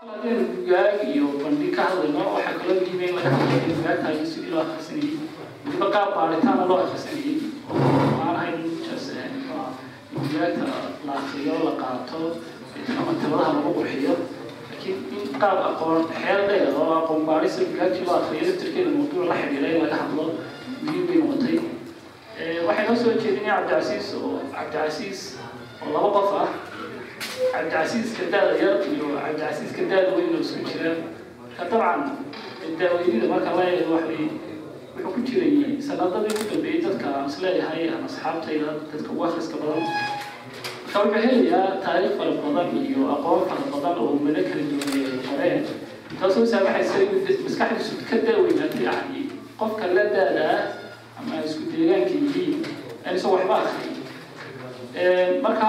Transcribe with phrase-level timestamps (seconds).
[0.00, 4.62] bugaag iyo bandhig ka hadlayno waxaa kaloo muhiima in laga hadlayo in bugaagtaasi sidii loo
[4.64, 5.12] akhrisanayey
[5.68, 7.36] weliba qaab baaritaana loo akhrisanayey
[7.68, 7.76] oo
[8.24, 8.64] aan ahayn
[10.16, 10.64] bugaagta
[11.06, 12.20] la akriyo la qaato
[12.96, 14.14] ama tabadaha lagu qurxiyo
[14.72, 19.36] laakiin in qaab aqoon xeel dheer oo aqoon baarisa bugaagtii loo akriyo laftirkeeda mawduuc la
[19.42, 20.24] xidhiidha in laga hadlo
[20.84, 21.56] muhiim bay noqotay
[22.66, 25.20] waxay noo soo jeedinay cabdicasiis oo cabdicasiis
[25.84, 26.48] oo laba qof ah
[27.52, 30.92] cabdicasiiska daada yar iyo cabdicasiiska daada weyn oo isku jira
[31.40, 32.00] marka dabcan
[32.78, 34.24] daaweynida marka la eego waxay
[34.94, 39.56] wuxuu ku jiray sanadadii ugu dambeeyey dadka aan is leeyahay aan asxaabtayda dadka ugu akhriska
[39.62, 39.82] badan
[40.84, 45.18] marka wuxuu helayaa taariikh fara badan iyo aqoon fara badan oo ummado kala duwanay ay
[45.28, 45.60] qoreen
[46.20, 46.96] taasoo saamaxaysa
[47.46, 49.20] maskaxdiisu ka daaweynaato yacni
[49.60, 50.60] qofka la daada ah
[51.20, 52.58] ama isku deegaanka yihiin
[53.06, 53.96] aan isagoo waxba akrin
[55.44, 55.68] marka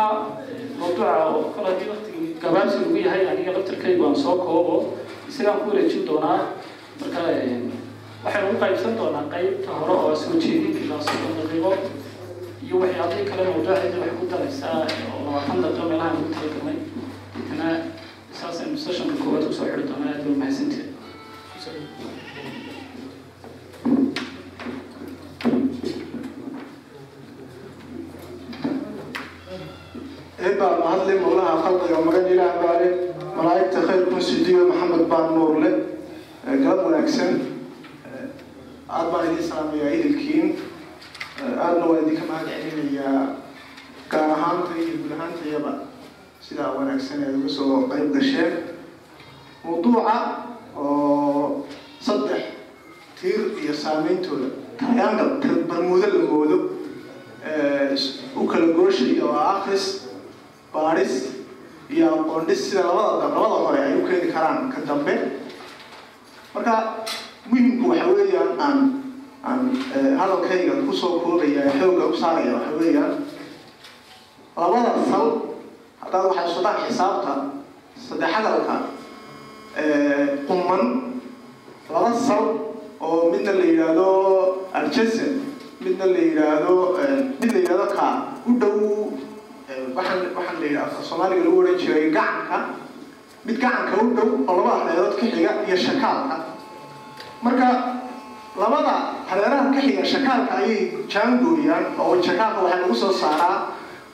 [0.82, 4.76] mawduuca oo kale haddii waqtigii gabaabsi ugu yahay aniga laftarkaygu aan soo koobo
[5.30, 6.38] isagaan ku wareejin doonaa
[7.00, 7.22] marka
[8.24, 11.72] waxaynu u qaybsan doonaa qaybta hore oo soo jeedinka ilaa soddon daqiiqo
[12.66, 14.78] iyo waxyaabihii kale mawduucayda wax ku daraysaa
[15.14, 16.78] oo labaatan daqiiqo meelaha ugu talagalnay
[17.40, 17.68] intana
[18.40, 20.52] saasaynu sessionka koowaad ku soo xidhi doonaa aad baa
[30.42, 32.88] mahadsantied baa mahadle mawlaha khalqiga magan ilaah baale
[33.38, 35.70] malaa'igta khayrkun sidiyo maxamed baan nuurle
[36.46, 37.34] galab wanaagsan
[38.90, 40.48] aad baan idiin salaamayaa idilkiin
[41.66, 43.38] aadna waa idinka mahad celinayaa
[44.12, 45.72] gaar ahaanta iyo guud ahaantayaba
[46.48, 48.54] sidaa wanaagsan eed uga soo qayb gasheen
[49.64, 50.16] mawduuca
[50.78, 51.66] oo
[52.08, 52.42] saddex
[53.22, 55.30] tiir iyo saameyntooda triangle
[55.70, 56.58] barmuudo la moodo
[58.36, 59.86] u kala gooshay oo akris
[60.74, 61.14] baaris
[61.92, 65.14] iyo aqoondhis sida labada labada hore ay u keeni karaan ka dambe
[66.56, 66.74] marka
[67.50, 68.78] muhimku waxa weeyaan aan
[69.44, 69.60] aan
[70.20, 73.14] hadalkayga ku soo koobaya xoogga u saaraya waxa weeyaan
[74.58, 75.26] labada sal
[76.02, 77.34] haddaad waxay sodaan xisaabta
[78.08, 78.76] saddex hadalka
[80.48, 80.84] quman
[81.92, 82.46] laba sal
[83.02, 84.08] oo midna la yidhaahdo
[84.80, 85.36] adjacent
[85.84, 86.74] midna la yidhaahdo
[87.42, 88.08] mid la yidhaahdo ka
[88.48, 88.78] u dhow
[89.98, 92.58] waxaan waxaan yidhaha soomaaliga lagu odhan jiray gacanka
[93.46, 96.36] mid gacanka u dhow oo labada hareerood ka xiga iyo shakaalka.
[97.42, 97.68] Marka
[98.62, 98.94] labada
[99.30, 103.58] hareeraha ka xiga shakaalka ayay jaangooyaan oo shakaalka waxaa lagu soo saaraa.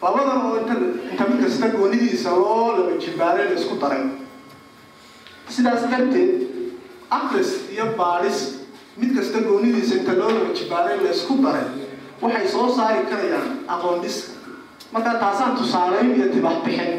[0.01, 0.75] Labadan oo inta
[1.11, 4.03] inta mid kasta goonidiisa loo laba jibaaray la isku daray.
[5.49, 6.31] Sidaas darteed
[7.09, 8.39] akris iyo baadhis
[8.97, 11.65] mid kasta goonidiisa inta loo laba jibaaray la isku daray
[12.21, 14.36] waxay soo saari karayaan aqoon dhiska
[14.93, 16.91] marka taasaan tusaaleyn iyo tibax bixin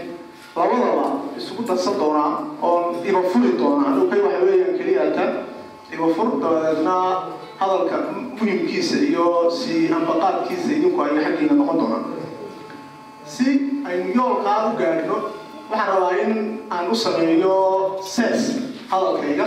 [0.57, 1.07] labadaba
[1.39, 2.31] isugu darsan doonaa
[2.63, 5.25] oon iba furi doonaa dhulkay waxa weeyaan keliyata
[5.95, 6.97] iba fur dabadeedna
[7.61, 7.97] hadalka
[8.39, 9.27] muhimkiisa iyo
[9.59, 12.05] si ambaqaadkiisa idinku ay xaggiina noqon doonaan.
[13.35, 13.47] Si
[13.89, 15.17] aynu yoolkaa u gaadhno
[15.71, 16.33] waxaan rabaa in
[16.75, 17.55] aan u sameeyo
[18.15, 18.43] ses
[18.91, 19.47] hadalkayga.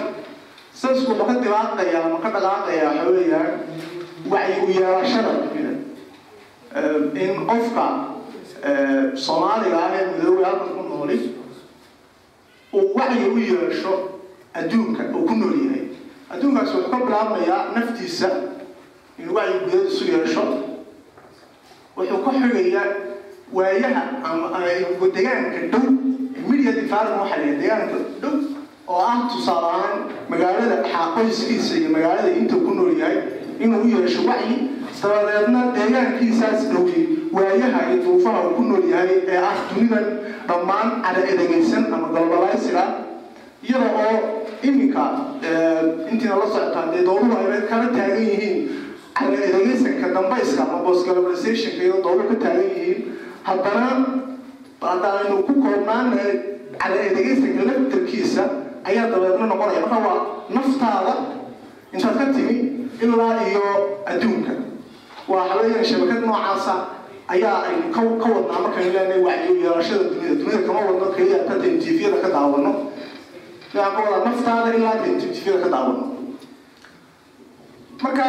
[0.81, 3.49] Sesku wuxuu ka dibaaqayaa ama ka dhaqaaqayaa waxa weeyaan
[4.31, 5.33] wacyi u yeelashada
[7.23, 7.85] in qofka
[9.25, 11.17] soomaaliga ee midoobe halkan ku nooli.
[12.73, 13.93] Uu wacyi u yeesho
[14.53, 15.83] adduunka uu ku nool yahay.
[16.33, 18.29] Adduunkaas wuxuu ka bilaabmayaa naftiisa
[19.19, 20.43] inuu wacyi gudeed yeesho.
[21.97, 22.85] Wuxuu ka xigayaa
[23.53, 24.47] waayaha ama
[25.15, 25.83] deegaanka dhow
[26.39, 28.35] immediate environment waxaa la deegaanka dhow
[28.87, 29.99] oo ah tusaale ahaan
[30.29, 30.77] magaalada
[31.15, 33.17] qoyskiisa iyo magaalada inta ku nool yahay
[33.59, 34.55] inuu u yeesho wacyi
[35.01, 37.03] dabadeedna deegaankiisaas dhowey
[37.35, 40.05] waayaha iyo duufaha uu ku nool yahay ee ah dunidan
[40.47, 42.77] dhammaan cada edegaysan ama globalizer
[43.67, 44.17] iyada oo
[44.67, 45.03] iminka
[46.11, 48.57] intiina la socotaan dee dowluhu ay kala taagan yihiin
[49.17, 52.99] cada edegaysanka dambayska ama post globalizationka iyadoo dowluhu ka taagan yihiin
[53.47, 53.87] haddana
[54.81, 56.31] haddaaynu ku koobnaanahay
[56.81, 58.43] cada edegaysanka laftarkiisa
[58.89, 59.79] ayaa dabeedna noqonaya.
[59.85, 60.19] Marka waa
[60.55, 61.13] naftaada
[61.93, 62.55] intaad ka timi
[63.03, 63.63] ilaa iyo
[64.11, 64.53] adduunka.
[65.31, 66.73] Waa haweenan shabakad noocaasa
[67.33, 71.75] ayaa aynu ka ka wadnaa markaynu leenahay wacyi yeelashada dunida dunida kama wadno keliya tatan
[71.83, 72.71] tviyada ka daawano
[73.73, 76.03] waxaan ka naftaada ilaa tan tviyada ka daawano
[78.03, 78.27] marka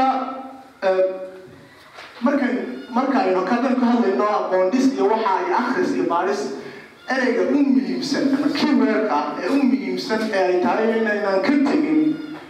[2.23, 2.55] markay
[2.97, 6.43] markaynu kadan ka hadlayno aqoon iyo waxa ay akhris iyo baadhis
[7.13, 12.01] ereyga u muhiimsan ama keywordka ee u muhiimsan ee ay tahay inaynaan ka tegin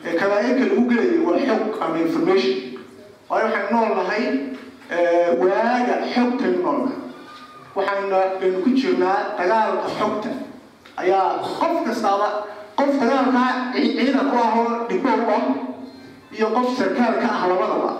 [0.04, 2.54] ee kabaairka lagu gelayo waa xog ama information
[3.30, 4.24] waayo waxaynu nool nahay
[4.90, 6.80] waaga xogtaynu nool.
[6.86, 6.98] Nahay
[7.74, 10.30] waxaynu aynu ku jirnaa dagaalka xogta.
[10.96, 12.28] Ayaa qof kastaaba
[12.76, 14.86] qof dagaalkaa ciidan ku ah oo
[15.32, 15.44] ah
[16.36, 17.92] iyo qof sarkaal ka ah labadaba.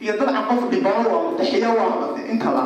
[0.00, 2.64] Iyo dabcan qof dhibano ah daxiyo ah intaba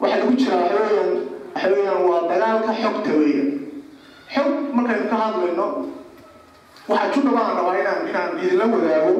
[0.00, 1.10] waxaa lagu jiraa waxa weeyaan
[1.54, 3.50] waxa weeyaan waa dagaalka xogta weeyaan
[4.34, 5.66] xog markaynu ka hadlayno
[6.88, 9.14] waxaa judha baan rabaa inaan inaan idinla wadaago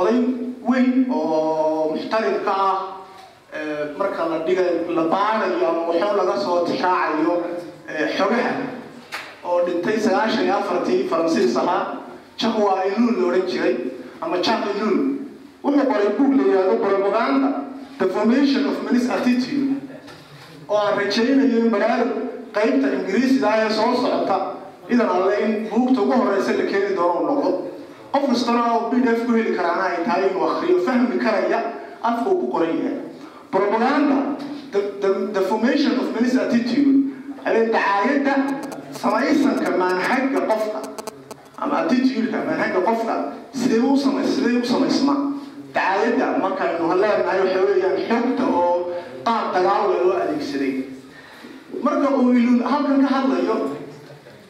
[0.00, 0.18] oday
[0.68, 2.76] weyn oo muxtarimka ah
[3.98, 7.34] marka la dhigay la baarayo ama waxoo laga soo tixraacayo
[8.16, 8.52] xogaha
[9.48, 11.82] oo dhintay sagaashan iyo afartii faransiis ahaa
[12.40, 13.74] jahwa iluul la odhan jiray
[14.20, 14.98] ama jah iluul
[15.64, 17.48] wuxuu qoray buug la yidhahdo propaganda
[17.98, 19.74] the formation of minis attitude
[20.68, 22.12] oo aan rajaynayo in baraarug
[22.56, 24.36] qaybta ingiriisida ee soo socota
[24.92, 25.36] idan alle
[25.70, 27.50] buugta ugu horeysa la keeni doono u noqdo
[28.18, 31.58] qof kastana oo b d f ku heli karaana ay tahay inuu akriyo fahmi karaya
[32.02, 32.98] afka uu ku qoran yahay.
[33.50, 34.36] Propaganda
[34.72, 37.14] the, formation of minis attitude
[37.46, 38.34] habeen dacaayadda
[38.92, 40.80] samaysanka maanhagga qofka
[41.62, 43.14] ama attitudeka maanhagga qofka
[43.54, 45.20] sidee u sidee u samaysmaa
[45.74, 48.92] dacaayadda markaynu leenahay waxa weeyaan xogta oo
[49.24, 50.74] qaab dagaal loo adeegsaday.
[51.82, 53.56] Marka uu iluun halkan ka hadlayo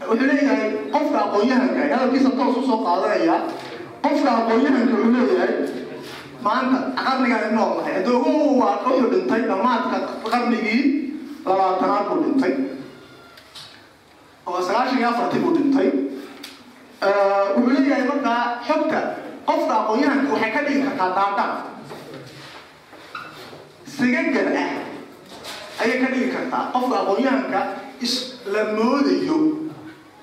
[0.07, 0.63] wuxuu leeyahay
[0.95, 3.37] qofka aqoon-yahanka hadalkiisa toos u soo qaadanaya
[4.05, 5.53] qofka aqoon-yahanka wuxuu leeyahay
[6.47, 9.97] maanta qarnigaan nool nahay adoogu waa wuxuu dhintay dhammaadka
[10.33, 10.83] qarnigii
[11.49, 12.53] labaatanaad buu dhintay
[14.49, 15.89] oo sagaashan iyo afartii buu dhintay
[17.57, 19.01] wuxuu leeyahay markaa xogta
[19.49, 21.53] qofka aqoon-yahanka waxay ka dhigi kartaa daadhaan
[23.99, 24.71] sigagar ah?
[25.83, 26.71] Ayay ka dhigi kartaa.
[26.75, 27.61] Qofka aqoon-yahanka
[28.03, 28.15] is
[28.47, 28.63] la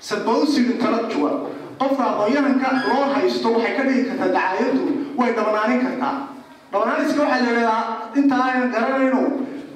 [0.00, 4.82] supposing intellectual qofka aqoon-yahanka loo haysto waxay ka dhigi kartaa dacaayaddu
[5.16, 6.14] way dhabanaanin kartaa
[6.72, 7.82] dhabanaaniska waxaa la yidhahdaa
[8.16, 9.22] inta aan garanayno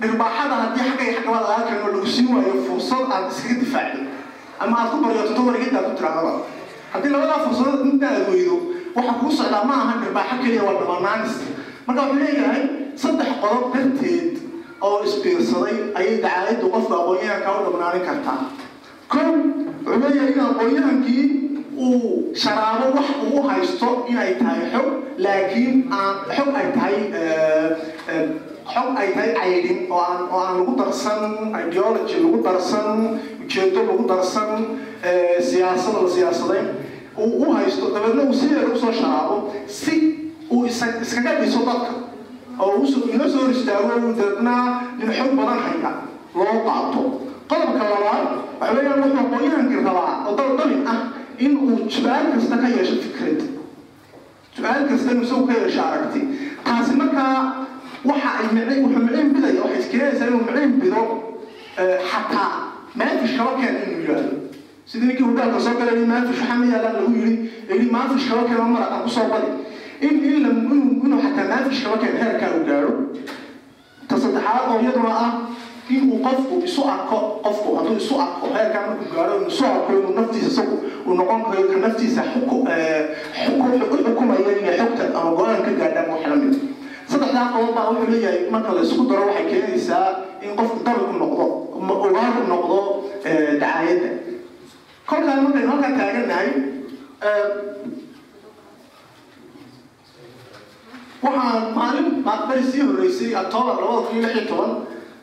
[0.01, 4.01] dhirbaaxada haddii xagga iyo xaggaba lagaa lagu siin waayo fursad aad iskaga difaacdo
[4.61, 6.33] ama aad ku baryoto wargedaa ku tirahdaba
[6.93, 8.57] haddii labadaa fursadood inta aad weydo
[8.97, 11.35] waxaa kuu socdaa ma aha dhirbaaxo keliya waa dhabanaanis
[11.87, 12.63] marka wuxuu leeyahay
[13.03, 14.33] saddex qodob darteed
[14.81, 18.39] oo isbiirsaday ayay dacaayaddu qofka aqoon-yahanka u dhabanaanin kartaa
[19.13, 19.19] ko
[19.87, 21.25] wuxuu leeyahay in aqoon-yahankii
[21.77, 24.89] uu sharaabo wax uu haysto inay tahay xog
[25.25, 26.97] laakiin aan xog ay tahay
[28.75, 31.23] xog ay tahay caydhin oo aan oo aan lagu darsan
[31.63, 32.99] ideology lagu darsan
[33.43, 34.51] ujeedo lagu darsan
[35.49, 36.69] siyaasada la siyaasadayn
[37.19, 39.37] uu u haysto dabeedna uu sideeda u soo sharaabo
[39.67, 39.95] si
[40.51, 41.93] uu iskaga dhiso dadka.
[42.61, 42.85] Oo
[43.15, 44.55] inoo soo hor dabeedna
[44.99, 45.91] nin xog badan haya
[46.35, 47.03] loo qaato
[47.51, 48.25] qodobka labaad
[48.61, 50.99] waxa weeyaan wuxuu aqoon-yahankii rabaa oo dal dalin ah
[51.45, 53.41] in uu su'aal kasta ka yeesho fikrad
[54.57, 56.21] su'aal kasta inuu isagu ka yeesho aragti.
[56.65, 57.67] Taasi markaa
[58.11, 61.03] waxa ay mici wuxuu micin bidaya waxay iskeenaysaa inuu micin bido
[62.11, 62.51] xataa
[62.99, 64.35] maafish kaba keen inuu yidhaahdo.
[64.91, 67.35] Sidii ninkii hudaalka soo galay maafish waxaa ma yaalaan lagu yidhi
[67.71, 69.51] yidhi maafish kaba keen oo maraqa ku soo badi.
[70.07, 70.45] In in
[71.05, 72.93] inuu xataa maafish kaba keen heerkaa uu gaadho
[74.09, 75.33] ta saddexaad oo iyaduna ah
[76.25, 80.13] qofku isu arko qofku hadduu isu arko heerkaa markuu gaadho inuu isu arko inuu
[85.39, 86.07] go'aan ka gaadhaan
[88.53, 90.07] marka la daro waxay keenaysaa
[90.47, 90.79] in qofku
[91.23, 91.45] noqdo
[92.07, 92.79] ogaan noqdo
[93.63, 94.11] dacaayadda
[95.11, 96.49] kolkaa markaynu halkaa taagannahay
[101.23, 104.71] waxaan maalin bari sii horreysay octoobar labada kun iyo lix iyo toban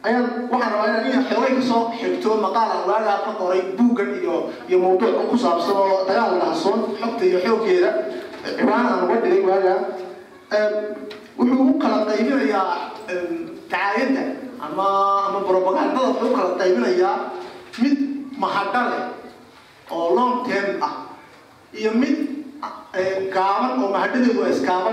[0.06, 0.90] ayaan waxaan rabaa
[2.00, 4.36] xigto maqaalan waagaa ka qoray buuggan iyo
[4.70, 6.06] iyo mawduuca ku saabsan oo
[11.40, 12.74] wuxuu u kala qaybinayaa
[13.72, 14.24] dacaayadda
[14.66, 14.88] ama
[15.28, 15.40] ama
[16.24, 17.16] u kala qaybinayaa
[17.82, 17.96] mid
[18.42, 19.04] mahadha leh
[19.96, 20.94] oo long term ah
[21.80, 22.16] iyo mid
[23.36, 23.90] gaaban oo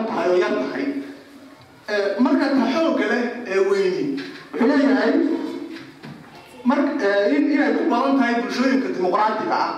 [0.08, 0.54] tahay oo yar
[2.25, 3.23] marka ta xoogga leh
[3.54, 4.04] ee weyni
[4.54, 5.12] wuxuu leeyahay
[6.64, 6.78] mar
[7.34, 9.73] in inay ku badan tahay bulshooyinka dimuqraatiga ah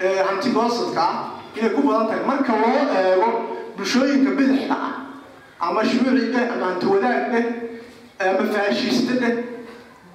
[0.00, 1.16] ee hantigoosadka ah
[1.58, 3.28] inay ku badan tahay marka loo eego
[3.76, 4.92] bulshooyinka bidixda ah
[5.68, 7.44] ama shuuci dheh ama hantiwadaag dheh
[8.30, 9.34] ama faashiiste dheh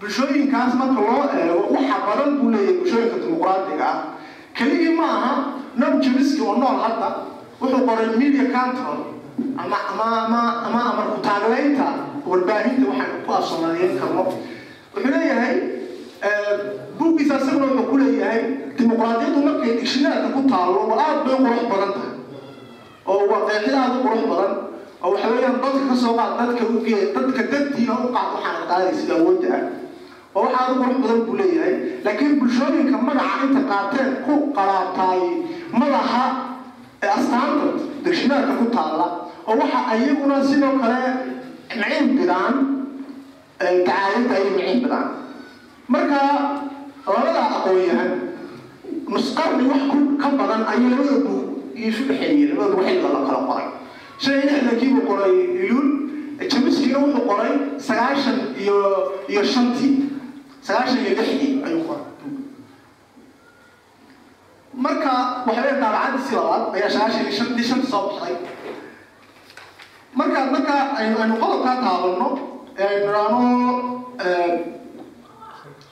[0.02, 3.98] bulshooyinkaas marka loo eego waxa badan buu leeyahay bulshooyinka dimuqraatiga ah
[4.58, 5.34] keligii ma aha
[5.82, 7.10] nom jimiski oo nool hadda
[7.62, 9.00] wuxuu qoray media control
[9.62, 11.88] ama ama ama ama amar ku taagleynta
[12.30, 12.86] warbaahinta
[13.40, 14.24] ku afsoonadeyn karno
[14.94, 15.56] wuxuu leeyahay
[17.00, 18.42] buuggiisa isaguna wuxuu ku leeyahay
[18.76, 22.14] dimuqraadiyaddu markay dictionaarka ku taallo waa aad bay qurux badan tahay.
[23.08, 24.52] Oo waa qeexid qurux badan.
[25.04, 29.14] Oo waxa weeyaan dadka ka soo qaad dadka ugee dadka dadtiina u qaad waxaan qaadaysa
[29.16, 29.64] awoodda ah.
[30.36, 31.74] Oo u qurux badan buu leeyahay.
[32.04, 35.22] Laakiin bulshooyinka magaca inta qaateen ku qalaabtaay
[35.72, 36.24] madaxa
[37.04, 37.66] ee astaanta
[38.04, 39.08] degshinaarka ku taalla.
[39.48, 41.00] Oo waxa ayaguna sidoo kale
[41.70, 42.56] miciin bidaan
[43.60, 45.08] dacaayadda ayay miciin bidaan
[45.92, 46.22] marka
[47.08, 48.12] labada aqoon-yahan
[49.14, 49.84] nusqarni wax
[50.22, 51.40] ka badan ayay labada bug
[51.76, 53.68] isu dhexeeyeen labada bug xilliga la kala qoray
[54.24, 55.34] shan iyo lixdankii buu qoray
[55.66, 55.90] iyuul
[56.52, 57.52] jamiskiina wuxuu qoray
[57.88, 58.78] sagaashan iyo
[59.32, 59.94] iyo shantii
[60.68, 62.06] sagaashan iyo lixdii ayuu qoray
[64.86, 65.12] marka
[65.48, 68.36] waxa weeye daabacadiisii labaad ayaa sagaashan iyo shantii shantii soo baxday
[70.20, 72.30] marka marka aynu qodobkaa taabanno
[72.88, 73.44] aynu idhaahno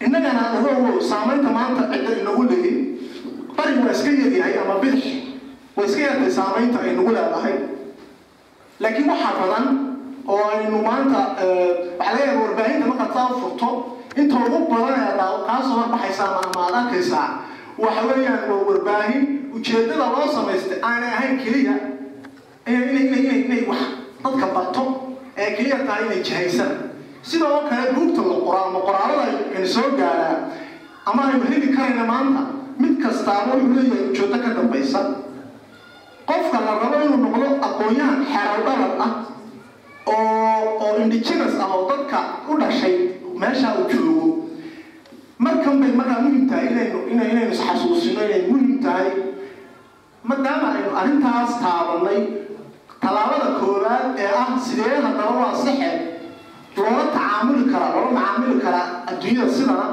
[0.06, 2.78] innagana ogow saamaynta maanta cidda inagu leeyin
[3.58, 5.04] bari waa iska yaryahay ama bidix
[5.76, 7.56] waa iska yartay saamaynta ay nagu leedahay.
[8.80, 9.66] Laakiin waxaa badan
[10.28, 11.20] oo aynu maanta
[12.00, 13.70] waxaa laga yaaba warbaahinta markaad saa furto
[14.20, 17.28] inta ugu badan ee daa kaa soo horbaxaysaa ama aad arkaysaa
[17.84, 19.24] waxa weeyaan waa warbaahin
[19.56, 21.76] ujeedada loo samaystay aanay ahayn keliya.
[22.68, 23.82] Inay wax
[24.24, 24.84] dadka barto
[25.42, 26.72] ee keliya tahay inay jahaysan
[27.30, 30.36] sidoo kale buugta la qoro ama qoraalada soo gaaraa
[31.10, 32.42] ama aynu heli karayna maanta?
[32.82, 35.00] Mid kastaaba wuxuu leeyahay ujeedo ka dambaysa.
[36.30, 39.12] Qofka la rabo inuu noqdo aqoon-yahan xeral dhalad ah
[40.06, 42.20] oo oo indigenous ah oo dadka
[42.52, 42.96] u dhashay
[43.42, 44.28] meesha uu joogo.
[45.46, 49.10] Markan bay markaa muhiim tahay inaynu ina inaynu isxasuusino inay muhiim tahay.
[50.28, 52.20] Maadaama aynu arrintaas taabanay
[53.04, 55.90] tallaabada koowaad ee ah sidee haddaba waa saxe
[56.78, 59.86] loola tacaamuli karaa loola macaamili karaa adduunyada sidana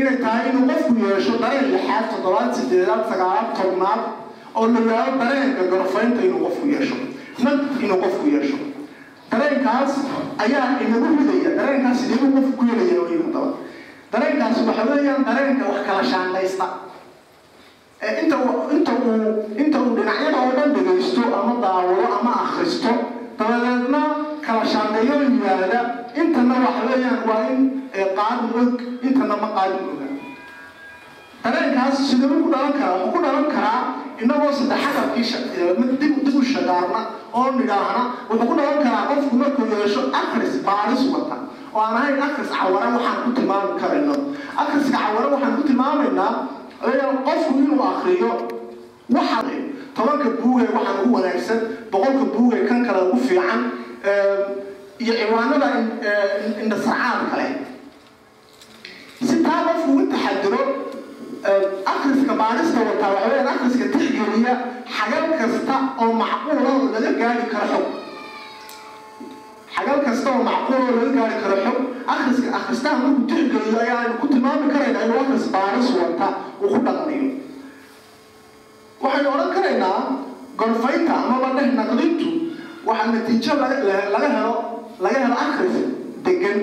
[0.00, 4.00] inay tahay inuu qofku yeesho dareen lixaad toddobaad sideedaad sagaalaad tobnaad
[4.58, 6.96] oo la yidhaahdo dareenka gorfaynta inuu qofku yeesho
[7.44, 8.58] nag inuu qofku yeesho.
[9.32, 9.92] Dareenkaas
[10.44, 13.48] ayaa inagu ridaya dareenkaas sideebuu qofku ku helaya wey haddaba
[14.12, 16.66] dareenkaas waxa weeyaan dareenka wax kala shaandhaysta
[18.00, 18.70] inta uu
[19.62, 22.92] inta uu dhinacyada oo dhan dhegaysto ama daawado ama akhristo
[23.38, 24.00] dabadeedna
[24.46, 25.80] kala shaandheeyo yimaada
[26.20, 27.60] intana waxa weeyaan waa in
[28.18, 30.06] qaadin og intana ma qaadin oga
[31.44, 32.96] dareenkaas sidee ku dhalan karaa?
[33.00, 33.80] Wuxuu ku dhalan karaa
[34.22, 35.24] inagoo saddexadalkii
[36.00, 37.00] dib dib u shagaarna
[37.32, 38.02] oo nidhaahna.
[38.28, 41.36] Wuxuu ku dhalan karaa qofku markuu yeesho akris baaris wata
[41.74, 44.14] oo aan ahayn akris cawara waxaan ku tilmaami karayno.
[44.62, 46.32] Akriska cawara waxaan ku tilmaamaynaa
[46.80, 48.30] qofku inuu akriyo
[49.10, 49.42] waxa
[49.94, 51.58] tobanka buugee waxaan ugu wanaagsan
[51.92, 53.60] boqolka buugee kan kale ugu fiican
[55.00, 55.68] iyo ciwaanada
[56.62, 57.46] indhasarcaad kale.
[59.28, 60.60] Si taa qofku ugu taxadiro
[61.92, 64.54] akriska baarista wataa waxa weyaan akriska tixgeliya
[64.96, 67.86] xagal kasta oo macquula laga gaari karo xog.
[69.74, 71.78] Xagal kasta oo macquula oo laga gaari karo xog
[72.12, 76.28] akriska akristaha markuu tixgeliyo ayaanu ku tilmaami karaynaa inuu akris baaris wata
[76.68, 77.30] dhaqmayo
[79.02, 79.98] waxaynu odhan karaynaa
[80.60, 82.28] gorfaynta amaba dheh naqdintu
[82.88, 84.54] waxaa natiijo laga helo
[85.04, 85.76] laga helo akris
[86.26, 86.58] degan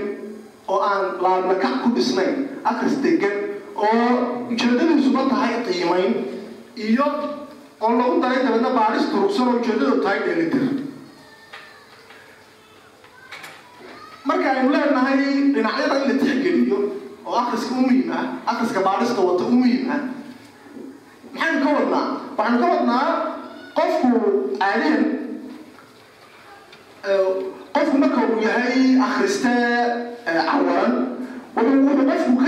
[0.68, 2.36] oo aan laabnakac ku dhisnayn.
[2.70, 3.38] Akris degan
[3.74, 4.06] oo
[4.52, 6.14] ujeedadiisuba tahay qiimayn
[6.76, 7.08] iyo
[7.82, 10.66] oo lagu daray dabeedna baaris durugsan oo ujeedadu tahay dhelitir
[14.28, 15.20] marka aynu leenahay
[15.56, 16.78] dhinacyada in la tixgeliyo
[17.28, 20.00] oo akriska u muhiim ah akriska baarista wata u muhiim ah
[21.34, 22.06] maxaynu ka wadnaa
[22.38, 23.08] waxaynu ka wadnaa
[23.78, 24.10] qofku
[24.62, 25.04] caadiyan
[27.76, 29.54] qofku marka uu yahay akriste
[30.26, 30.94] cawaran
[31.56, 32.48] wuxuu qofku ka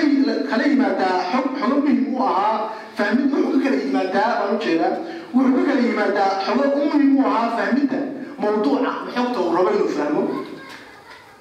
[0.50, 2.56] kala yimaadaa xog xogo muhiim u ahaa
[2.98, 4.94] fahmid wuxuu ka kala yimaadaa baan u jeedaa
[5.34, 8.00] wuxuu ka kala yimaadaa xogo u muhiim u ahaa fahmidda
[8.42, 8.92] mawduuca.
[9.16, 10.22] Xogta uu rabo inuu fahmo?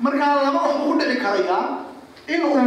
[0.05, 1.65] Markaa laba wax ugu dhici karayaa.
[2.35, 2.63] In uu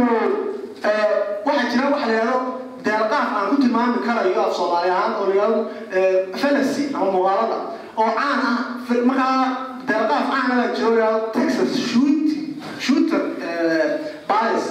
[1.46, 2.40] waxaa jira waxa la yidhahdo
[2.84, 5.60] deelqaaf aan ku tilmaami karayo af soomaali ahaan oo la yidhahdo
[6.42, 7.58] fallacy ama muqaalada
[7.96, 8.58] oo caan ah.
[9.10, 9.36] Markaa
[9.88, 11.70] deelqaaf caana baa jiro la yidhahdo texas
[12.84, 13.22] shooter
[14.28, 14.64] bias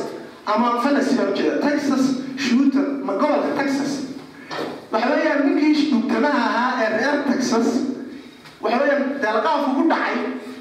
[0.46, 2.04] ama fallacy baa ujeeda texas
[2.38, 3.92] shooter ma gobolka texas.
[4.92, 7.68] Waxa weeyaan ninkii dhugtamaha ahaa ee reer texas
[8.62, 10.18] waxa weeyaan deelqaafku ku dhacay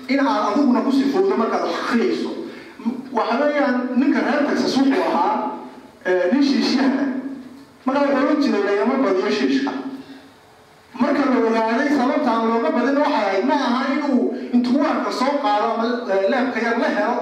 [0.09, 2.31] in aad adiguna ku sifowdo markaad wax akhriyayso
[3.13, 5.37] waxa weeyaan ninka reer texas wuxuu ahaa
[6.33, 7.05] nin shiishyaha
[7.87, 9.73] markaa wuxuu ohan jiray lagama badiyo shiishka.
[11.01, 15.33] Marka la ogaaday sababta aan looga badin waxay ahayd ma aha inuu intuu warka soo
[15.43, 15.85] qaado ama
[16.33, 17.15] leebka yar la helo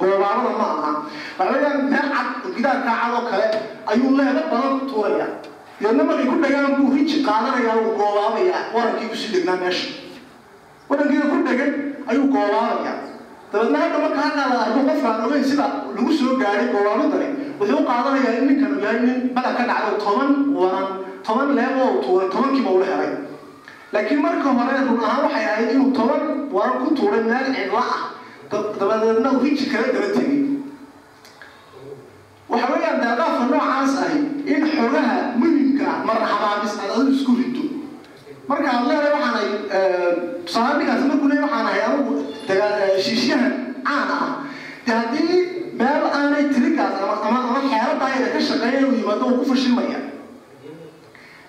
[0.00, 0.90] goobaabada ma aha.
[1.38, 3.46] Waxa weeyaan meel cad gidaarkaa cad oo kale
[3.92, 5.26] ayuu leebo badan tuuraya.
[5.80, 9.88] Deedna markay ku dhagaan buu riji qaadanaya uu goobaabaya warankii ku sii dhegnaa meesha.
[10.88, 11.70] Warankiida ku dhegan
[12.10, 12.92] ayuu goobaabaya
[13.52, 15.66] dabeedna hadda marka halkaa arko qofkaan ogeyn sida
[15.96, 17.28] lagu soo gaaray goobaabadani
[17.60, 20.30] wuxuu u qaadanayaa in ninkan yahay nin baled ka dhacdo toban
[20.60, 20.88] waran
[21.26, 23.10] toban leeb oo tuuray tobankiiba ula helay
[23.94, 26.22] laakiin marka hore run ahaan waxay ahayd inuu toban
[26.56, 28.00] waran ku tuuray meel cidla ah
[28.80, 30.40] dabadeedna uu riji kala daba tegay
[32.52, 34.18] waxa weeyaan deeqaafka noocaas ahi
[34.54, 37.62] in xogaha muhimka ah marna habaabis aad adigu isku rido
[38.48, 39.48] marka aad leedahay waxaan ay
[40.46, 42.14] tusaale ninkaas markuu leeyahay waxaan ahay anigu
[43.04, 43.52] shiishyahan
[43.88, 44.30] caan ah.
[44.86, 45.34] Dee haddii
[45.78, 47.60] meel aanay tirigaas ama ama
[48.34, 49.98] ka shaqeeya inuu yimaado uu ku fashilmaya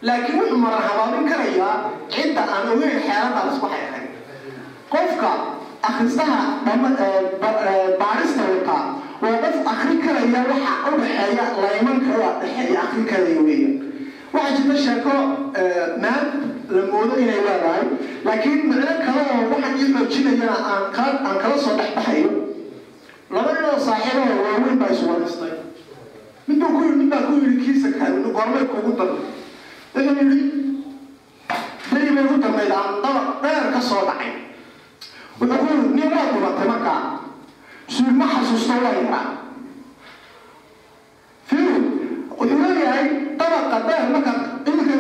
[0.08, 1.76] laakiin wuxuu maran habaabin karayaa
[2.14, 4.08] cidda aan ogeyn xeeladaas waxay ahayd
[4.94, 5.32] qofka
[5.90, 6.40] akhristaha
[8.02, 8.84] baarista wataa
[9.24, 13.70] waa qof akri karaya waxa u dhexeeya laymanka u dhexeeya akri karaya weya
[14.34, 15.14] waxaa jirta sheeko
[16.04, 16.28] maad
[16.76, 17.84] la moodo inay leedahay
[18.26, 22.30] laakiin micno kale oo waxaan ii xoojinayana aan ka aan kala soo dhex baxayo
[23.36, 25.54] laba nin oo saaxiibahoo waaweyn baa isu wanaystay
[26.48, 29.22] mid buu ku yidhi mid baa ku yidhi kiisa kaamino goormay kuugu darnay
[29.96, 30.40] wuxuu yidhi
[31.94, 34.32] beri bay ugu darnayd aan dabaq dheer ka soo dhacay.
[35.40, 37.00] Wuxuu ku yidhi nin waa dubatay markaa?
[37.94, 39.26] Suu ma xasuusto waa yaraa
[41.48, 41.74] fiiri
[42.40, 43.06] wuxuu leeyahay
[43.40, 44.32] dabaqa dheer marka
[44.70, 45.00] iminkay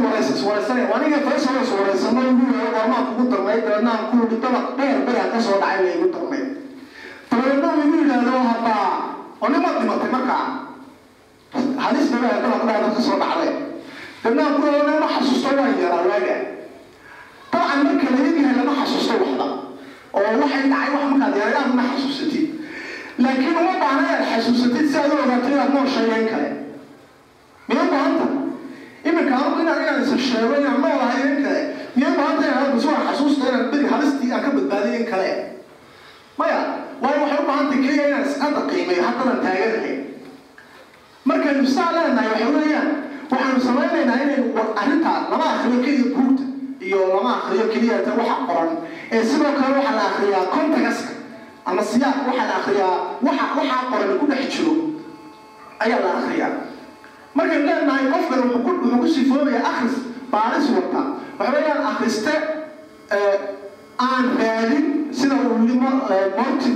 [0.53, 4.65] waraysanaya aniga faysal is waraysano ugu yahay goormaa kugu darnay dabeedna aan ku yidhi dabaq
[4.77, 4.97] dheer
[5.33, 6.43] ka soo dhacay bay igu darnay
[7.29, 8.87] dabeedna igu yidhaahdo hadaa
[9.41, 9.49] waa
[9.81, 10.45] dhimatay markaa
[11.83, 13.51] halis baa dabaq dheer ka soo dhacday
[14.23, 16.35] dabeedna ku yidhahdo ma xasuusto waa yaraa waaga
[17.51, 19.47] dabcan marka la lama xasuusto waxba
[20.13, 22.45] oo waxay dhacay wax markaad yareedaan ma xasuusatid
[23.23, 26.49] laakiin uma baahna inaad xasuusatid si aad u ogaato inaad noo sheegeen kale
[27.67, 28.25] miyay baahanta
[29.13, 31.61] iminka anigu inaan inaan isa sheego inaan noolahay in kale
[31.95, 35.29] miyay baahanta inaan bas waan xasuusta inaan beri halistii aan ka badbaadiy in kale
[36.39, 36.59] maya
[37.03, 39.95] waayo waxay u baahantay keliya inaan iskada qiimeeyo haddadan taaganahay
[41.29, 42.89] markaynu saa leenahay waxay weeyaan
[43.31, 44.45] waxaanu samaynaynaa inaynu
[44.81, 46.43] arrintaa lama akriyo keliya buugta
[46.87, 48.69] iyo lama akriyo keliya waxa qoran
[49.13, 51.11] ee sidoo kale waxaa la akriyaa contagaska
[51.69, 52.95] ama siyaaq waxaa la akriyaa
[53.27, 54.73] waxa waxaa qoran ku dhex jiro
[55.83, 56.51] ayaa la akriyaa
[57.35, 59.95] markaynu leenahay qofkan wuxuu ku sifoobayaa akhris
[60.31, 61.01] baaris wata.
[61.39, 62.33] Waxa weeyaan akhriste
[64.07, 65.75] aan raadin sida uu yidhi
[66.37, 66.71] morti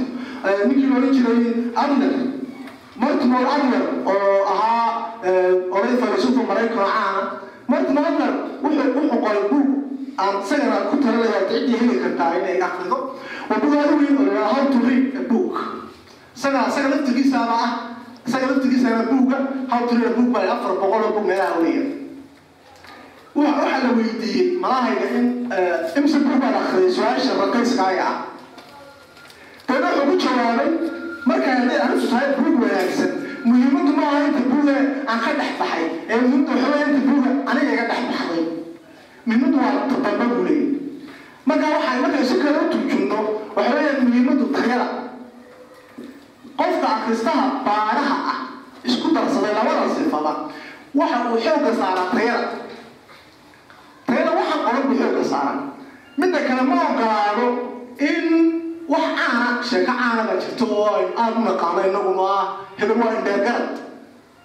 [0.67, 1.41] ninkii loolan jiray
[1.83, 2.13] adler
[3.01, 4.89] mortimer adler oo ahaa
[5.77, 7.21] oday falisuufa maraykan oo caana
[7.67, 9.69] mortimer adler wuxuu qoray buug.
[10.17, 12.97] Aan isagana ku talinaya ciddii heli kartaa inay akrido
[13.49, 15.55] waa buug aad u weyn oo how to read a book.
[16.37, 17.71] Isaga isaga laftigiisaaba ah
[18.27, 19.37] isaga laftigiisana buugga
[19.71, 21.83] how to read a book baa afar boqol oo buug meelaha weya
[23.35, 25.25] waxaa la weydiiyey malahayga in
[25.99, 28.15] imse buug baa la akhriyay su'aasha raqiiskaaga ah
[29.69, 30.69] deedna wuxuu jawaabay
[31.29, 33.11] marka hadday arrintu tahay buug wanaagsan
[33.47, 34.75] muhiimaddu ma aha inta buuga
[35.11, 38.43] aan ka dhex baxay ee muhiimaddu waxa weya inta buuga aniga iga dhex baxday
[39.27, 40.67] muhiimaddu waa tadamba buu leeyahy
[41.49, 43.19] marka waxay markay si kale u turjunno
[43.57, 44.87] waxa weeyaan muhiimaddu tayada
[46.59, 48.39] qofka akhristaha baaraha ah
[48.89, 50.33] isku darsaday labada sifada
[50.99, 52.47] waxa uu xoogga saaraa tayada
[54.07, 55.57] tayada waxa qoran buu xoogga saaraa
[56.19, 57.47] midda kale ma ogolaado
[58.09, 58.25] in
[58.93, 60.85] wax caana sheeko caana baa jirto oo
[61.21, 62.45] aada u naqaano inaguna ah
[62.79, 63.67] hebel waa indheergarad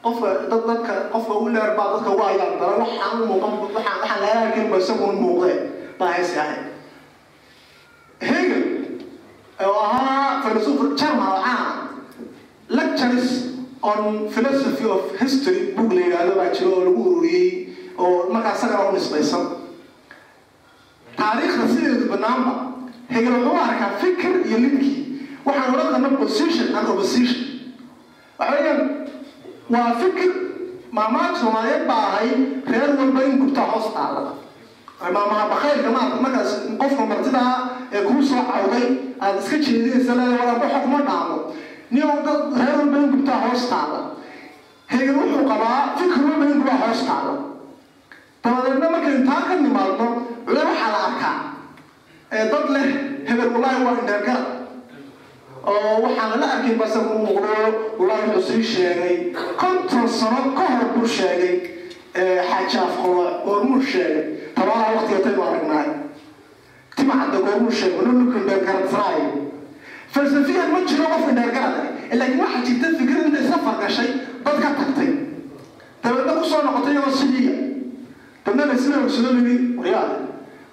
[0.05, 3.97] qofka dad dadka qofka u dheer baa dadka ugu ayaan daran waxaan u muuqan waxaan
[4.03, 5.57] waxaan laga arkin ba isagu u muuqdee
[5.99, 6.63] baa haysi ahayd
[8.29, 8.63] hegel
[9.67, 11.73] oo ahaa philosopher german oo caana
[12.79, 13.29] lectures
[13.91, 14.01] on
[14.35, 17.49] philosophy of history book la yidhaahdo baa jiro oo lagu ururiyey
[18.05, 19.45] oo markaa isagana u nisbaysan.
[21.17, 22.53] Taariikhda sideedu banaanba
[23.15, 24.97] hegel wuxuu arkaa fikir iyo lidkii
[25.47, 27.41] waxaan odhan karna position and opposition.
[28.39, 28.81] Waxa weeyaan
[29.75, 30.31] waa fikir
[30.97, 32.31] maamaha soomaaliyeed baa ahay
[32.73, 34.23] reer walba in gubtaa hoos taala
[35.17, 35.91] maamaha maarata
[36.25, 37.53] markaas qofka martidaa
[37.95, 38.87] ee kuu soo cawday
[39.25, 41.37] aada iska jeedinaysa leedahay walaaba xukuma dhaamo
[41.93, 44.01] nin dad reer walba in gubtaa hoos taala
[44.93, 47.35] hegel wuxuu qabaa fikir walba in hoos taala
[48.45, 50.07] dabadeedna markaynu taa ka nimaadno
[50.47, 51.37] cule waxaa la arkaa.
[52.33, 52.89] Ee dad leh
[53.29, 54.47] hebel wallaahi waa indheergarad
[55.73, 57.53] oo waxaan lala arkin base u muuqdo
[57.99, 59.17] wallaahi wuxuu sii sheegay.
[59.61, 61.55] Konton sano ka hor buu sheegay.
[62.49, 64.25] Xaajaaf qolo goormuu sheegay.
[64.57, 65.89] Tabaala waqtiga taynu aragnaay.
[66.97, 68.01] Timacadda goormuu sheegay.
[68.93, 69.52] Sanaayo
[70.15, 71.75] falsafiyan ma jiro qof indheergarad
[72.13, 74.11] ah laakiin waxaa jirta fikir inta isla fargashay
[74.45, 75.11] dad ka tagtay.
[76.03, 77.55] Dabeedna ku soo noqotay iyagoo sidiiya
[78.45, 80.17] dabna la sida ogsado ligi waryaada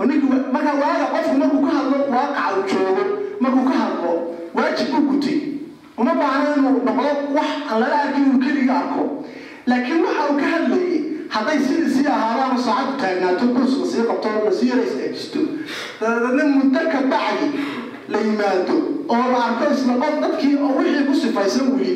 [0.09, 3.03] ninki markaa waaga qofku markuu ka hadlo waaqaca uu joogo.
[3.43, 4.11] Markuu ka hadlo
[4.55, 5.37] waajib buu gutay
[5.99, 9.03] uma baahna inuu noqdo wax aan lala arkin inuu keliga arko.
[9.69, 10.97] Laakiin waxa uu ka hadlayay
[11.29, 15.39] hadday sidii sii ahaadaan oo saacadu taagnaato kurs la sii qabto la sii yara istaajisto
[16.01, 17.47] dabeedna muddo ka bacdi
[18.13, 18.75] la yimaado
[19.13, 21.93] oo la arko isla qof dadkii oo wixii ku sifaysan weli.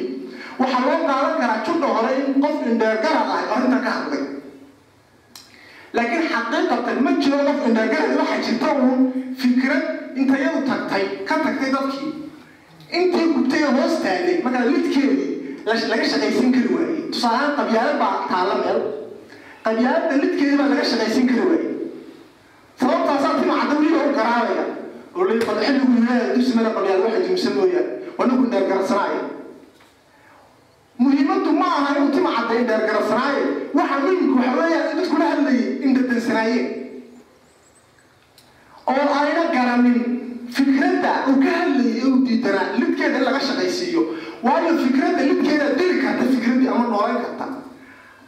[0.60, 4.23] Waxaa loo qaadan karaa judha hore in qof indheergarad ah arrintan ka hadlay.
[5.93, 9.02] Laakiin xaqiiqatan ma jiro qof indheergarad waxaa jirta uun
[9.41, 9.84] fikrad
[10.19, 12.10] intayadu tagtay ka tagtay dadkii.
[12.97, 15.32] Intii gubtay oo hoos taagay markaa lidkeedii
[15.65, 16.99] laga shaqaysan kari waayey.
[17.13, 18.80] Tusaalehaan qabyaalad baa taalla meel.
[19.65, 21.69] Qabyaaladda lidkeedii baa laga shaqaysan kari waayey.
[22.80, 24.65] Sababtaasaa tima cadda weliba u garaabaya
[25.15, 25.23] oo
[27.58, 29.21] mooyaan waa ninku indheergarasanaaya
[31.04, 33.43] muhiimaddu ma aha inuu tima cadda indheergarasanaaye
[33.80, 36.67] waxa muhimku waxa in indhadansanaayeen
[38.93, 39.99] oo ayna garanin
[40.58, 44.02] fikradda uu ka hadlayay uu diidanaa lidkeeda in laga shaqaysiiyo
[44.47, 47.45] waayo fikradda lidkeeda dili karta fikraddii ama noolan karta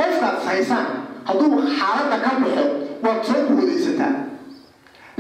[0.02, 0.88] qofkaad haysaan
[1.28, 2.64] hadduu xaaladda ka baxo
[3.06, 4.12] waad soo buudaysataa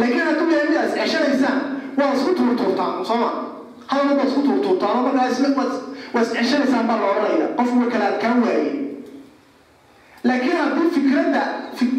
[0.05, 1.59] laakiin hadduu yahay mid aad isceshanaysaan
[1.97, 3.29] waa isku tuurtuurtaan sooma
[3.91, 5.49] hadalka waa isku tuurtuurtaan markaa isla
[6.13, 8.71] waa isceshanaysaan baa la odhanaya qofku way kala adkaan waaye
[10.29, 11.41] laakiin haddii fikradda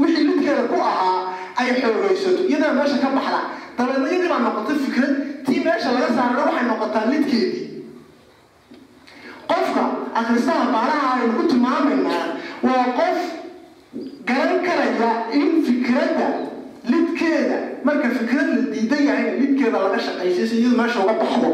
[0.01, 1.19] wixii lidkeeda ku ahaa
[1.61, 3.40] ay xoogaysato iyadaa meesha ka baxda
[3.79, 5.12] dabeedna iyadii baa noqotay fikrad
[5.47, 7.64] tii meesha laga saarana waxay noqotaa lidkeedii
[9.51, 9.83] qofka
[10.21, 12.25] akhristaha baaraha aynu ku tilmaamaynaa
[12.66, 13.19] waa qof
[14.29, 16.29] garan karaya in fikradda
[16.90, 17.59] lidkeeda.
[17.87, 21.51] Marka fikrad la diidan yahayna lidkeeda laga shaqaysay si iyadu meesha uga baxdo.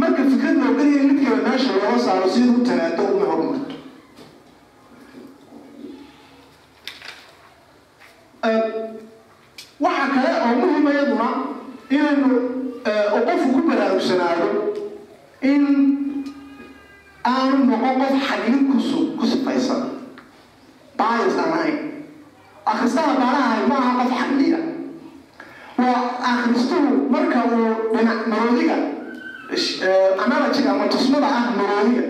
[0.00, 3.76] Marka fikrad loo geliya lidkeeda meesha looga saaro si u tanaado uma horumarto
[9.80, 11.28] waxaa kale oo muhima iyaduna
[11.90, 12.28] inaynu
[13.14, 14.46] oo qofku ku baraarugsanaado
[15.50, 15.62] in
[17.32, 19.82] aanu noqon qof xaglin kusu ku sifaysan.
[20.98, 21.78] Bias aan ahayn
[22.66, 24.58] akhristaha baarahay ma aha qof xagliya
[25.82, 28.76] waa akhristuhu marka uu dhinac maroodiga
[30.24, 32.04] analogiga ama tusmada ah maroodiga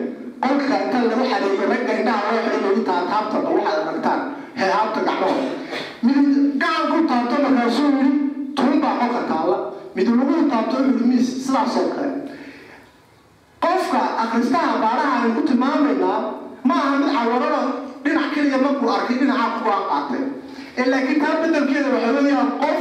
[0.45, 4.21] qolka inta lagu xareeyo ragga indhaha xiray lagu taataabta ba waxaad aragtaan
[4.61, 5.37] heehaabta gacmaha
[6.07, 6.19] mid
[6.63, 8.11] gacan taabto markaasuu yidhi
[8.57, 9.57] tun baa qolka taalla
[9.97, 12.11] mid lagu taabto wuxuu yidhi miis sidaas oo kale
[13.65, 16.21] qofka akhristaha baaraha ku tilmaamaynaa
[16.69, 17.61] ma aha mid cawarada
[18.05, 20.23] dhinac keliya markuu arkay dhinacaa ku go'aan qaatay
[20.81, 22.81] ee laakiin taa bedelkeeda waxaa weeyaan qof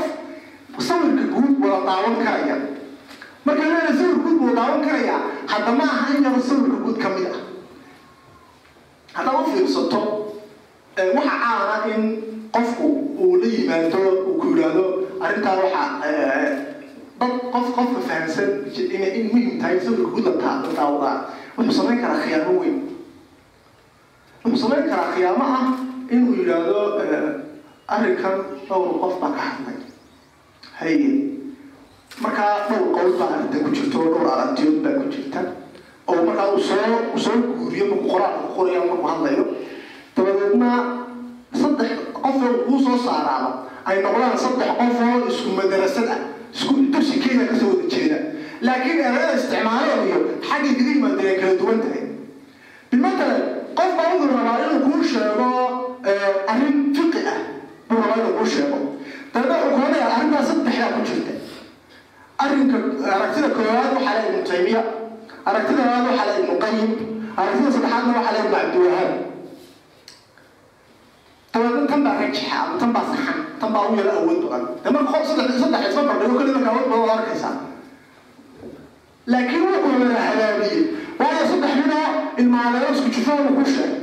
[0.79, 2.55] sawirka guud wada daawan karaya
[3.45, 5.15] marka leena sawir guud wada daawan karaya
[5.47, 7.41] hadda ma aha in yaba sawirka guud ka mid ah
[9.17, 10.01] haddaad u fiirsato
[10.95, 12.01] waxa caana in
[12.51, 12.87] qofku
[13.19, 14.85] uu la yimaado uu ku yidhaahdo
[15.19, 15.83] arrintaa waxa
[17.19, 21.17] dad qof qofka fahamsan in muhiim tahay sawirka guud la la daawadaa
[21.57, 22.77] wuxuu samayn karaa khiyaamo weyn
[24.43, 25.65] wuxuu samayn karaa khiyaamo ah.
[26.11, 26.79] Inuu yidhaahdo
[27.87, 29.77] arrinkan dhowr qof baa ka hadlay
[30.81, 31.09] haye
[32.21, 35.39] markaa dhowr qowl baa ku jirta oo dhowr aragtiyood baa ku jirta.
[36.09, 39.43] Oo markaa uu soo uu soo guuriyo markuu qoraalka ku qoraya markuu hadlayo
[40.15, 40.69] dabadeedna
[41.61, 41.91] saddex
[42.23, 43.49] qof oo kuu soo saaraaba
[43.85, 46.19] ay noqdaan saddex qof oo isku madarasad ah
[46.53, 48.17] isku dugsi kenya ka soo wada jeeda.
[48.61, 52.03] Laakiin erayada isticmaaleen iyo xaggay kaga yimaadeen kala duwan tahay?
[52.91, 53.41] Bimatalan
[53.77, 55.47] qof baa wuxuu rabaa inuu kuu sheego
[56.51, 57.39] arrin fiqi ah.
[57.89, 58.77] Buu rabaa inuu kuu sheego
[59.33, 61.33] dabeedna wuxuu koonaya arrintaas saddexdaa ku jirta
[62.43, 62.77] arrinka
[63.15, 64.81] aragtida koowaad waxaa le ibnu taymiya
[65.49, 66.89] aragtida labaad waxaa le ibnu qayim
[67.41, 69.11] aragtida saddexaadna waxaa le ibnu cabdiwahaab
[71.53, 74.63] dabeedna tan baa rajixa ama tan baa saxan tan baa u yaro awood badan.
[74.83, 77.53] De marka qof saddex saddex isma bardhigo keli marka awood badan arkaysaa.
[79.31, 80.79] Laakiin wuxuu yara hagaagiyey
[81.19, 82.07] waayo saddex ninoo
[82.41, 83.93] ilmaadeero isku jufo uu ku sheegay.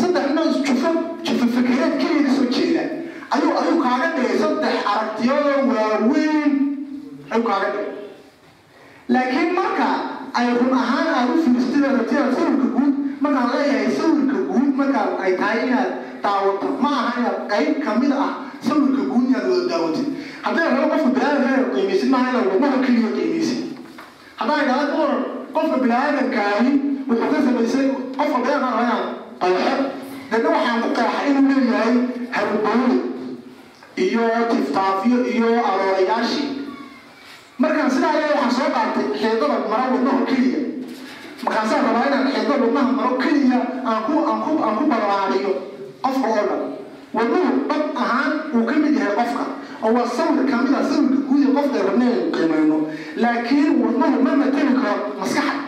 [0.00, 0.90] Saddex ninoo isjufo
[1.26, 2.84] jufo fikireed keliya ka soo jeeda
[3.34, 6.52] ayuu ayuu kaaga dhigay saddex aragtiyadoo waaweyn
[7.32, 7.88] ayuu kaaga dhigay
[9.14, 9.88] laakiin marka
[10.38, 12.92] ay run ahaan aad u fiiristida rabtida sawirka guud
[13.24, 15.90] markaan leeyahay sawirka guud markaan ay tahay inaad
[16.24, 18.32] daawato ma aha inaad qayb ka mid ah
[18.68, 20.08] sawirka guud inaad wada daawatid
[20.44, 23.60] haddii rabo qofka bilaadanka qiimaysid maaha inaad wadnaha keliya qiimaysid
[24.40, 25.22] haddaan idhahda ka waran
[25.56, 26.72] qofka bilaadankaani
[27.08, 27.86] wuxuu ka samaysay
[28.18, 28.96] qofka bilaadanka
[29.42, 29.76] qeexo
[30.30, 31.94] deedna waxaan ku qeexay inuu leeyahay
[32.36, 32.96] harbooli
[33.96, 36.48] iyo tiftaafyo iyo aroorayaashii
[37.58, 40.60] markaan sidaa leeyahay waxaan soo qaatay xeedada mara wadnaha keliya.
[41.44, 44.02] Markaasaan rabaa inaan xeedada wadnaha maro keliya aan
[44.78, 45.52] ku barbaariyo
[46.04, 46.62] qofka oo dhan.
[47.16, 49.44] Wadnuhu dhab ahaan uu ka mid yahay qofka.
[49.84, 52.76] Oo waa sawir ka mid ah sawirka guud ee qofka rabnay aynu qiimayno.
[53.22, 55.60] Laakiin wadnuhu ma mateli karo maskaxda.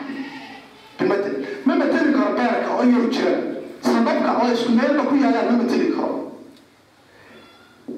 [2.85, 3.41] Iyagu jiraan
[3.81, 6.34] sababka oo isku meelba ku yaalaan ma mateli karo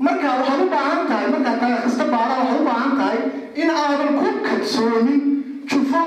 [0.06, 3.18] marka waxaad u baahan tahay markaad tahay kasta baara waxaad u baahan tahay
[3.62, 5.20] in aadan ku kalsoonin
[5.70, 6.00] jufo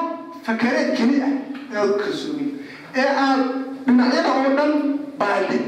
[0.47, 1.31] fakareed keli ah
[1.71, 2.49] inaad ku kalsoonin
[3.01, 3.41] ee aad
[3.85, 4.71] dhinacyada oo dhan
[5.21, 5.65] baadhid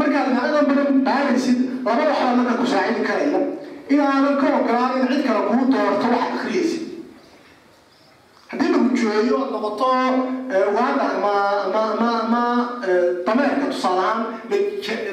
[0.00, 3.40] markaad dhinacyada oo dhan baadhaysid laba waxbaa marka ku saacidi karaya
[3.92, 6.82] in aadan ka ogolaan in cid kale kuu doorto waxaad akhriyaysid
[8.50, 9.88] haddii lagu jooyo oad noqoto
[10.76, 11.32] waada ama
[11.68, 12.42] ama ama ama
[13.26, 14.20] dameerka tusaale ahaan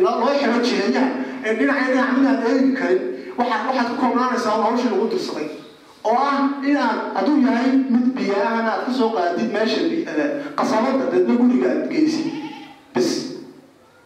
[0.05, 1.09] loo xiro jiheeyaha
[1.45, 3.01] ee dhinacay dhinac midaan eegi karin
[3.39, 5.47] waxaad ku koobnaanaysaa hawshii lagu dirsaday
[6.09, 6.37] oo ah
[6.71, 9.81] inaad hadduu yahay mid biyo aad ka soo qaadid meesha
[10.59, 12.27] qasabada deedna guriga aad geysid
[12.95, 13.09] bis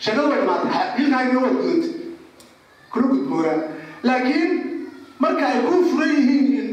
[0.04, 1.84] sheekada way dhamaatay xilkaagina waad gudad
[2.93, 3.58] kula gudboonaa
[4.10, 4.52] laakiin
[5.23, 6.67] marka ay ku furan yihiin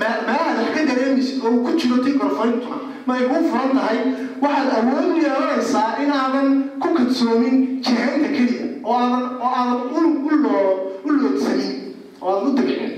[0.00, 3.98] meelaha wax ka dareemaysid oo ku jiro tigrafayntuna ma ay kuu furan tahay
[4.44, 6.48] waxaad awood yeelanaysaa inaadan
[6.82, 10.68] ku kadsoomin jihaynta keliya oo aadan oo aadan u u loo
[11.06, 11.74] u loodsanin
[12.22, 12.92] oo aadan u dabcin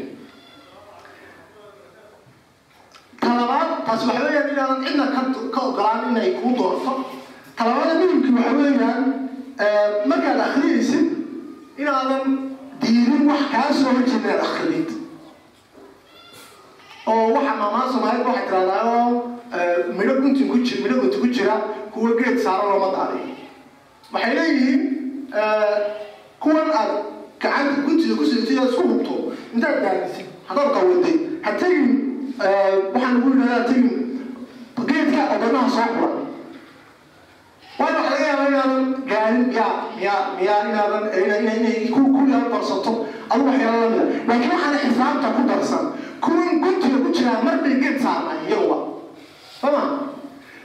[3.20, 5.06] talabaad taasi waxa weeyaan inaadan cidna
[5.54, 6.92] ka ogolaan inay kuu doorto.
[7.58, 9.04] Talabaada midabkii waxa weeyaan
[10.10, 11.06] markaad akhriyaysid
[11.82, 12.24] inaadan
[12.82, 14.88] diirin wax kaa soo horjeeda inaad akrinid
[17.10, 19.10] oo waxa maamaa soomaalida waxay tiraahdaa oo
[19.98, 21.56] midho ku jira midho gunti ku jira
[21.92, 23.34] kuwa geed saaran looma daadiyo
[24.12, 24.82] waxay leeyihiin
[26.40, 26.92] kuwan aad
[27.40, 29.14] gacanta guntiga ku sidatay aad isku hubto
[29.54, 31.88] intaad daadisid haddaad qawaday ha tegin
[32.94, 33.88] waxaan lagu yidhahdaa tegin
[34.88, 36.10] geedka odanaha soo qura.
[37.78, 41.04] Waayo waxa laga yaabaa inaadan gaarin miyaa miyaa miyaa inaadan
[41.58, 42.92] inay ku ku yaro darsato
[43.30, 45.84] adu waxyaala lamida laakiin waxaana xisaabta ku darsan
[46.24, 48.78] kuwan guntiga ku jiraa marbay geed saarnay iyaguba
[49.60, 49.82] soma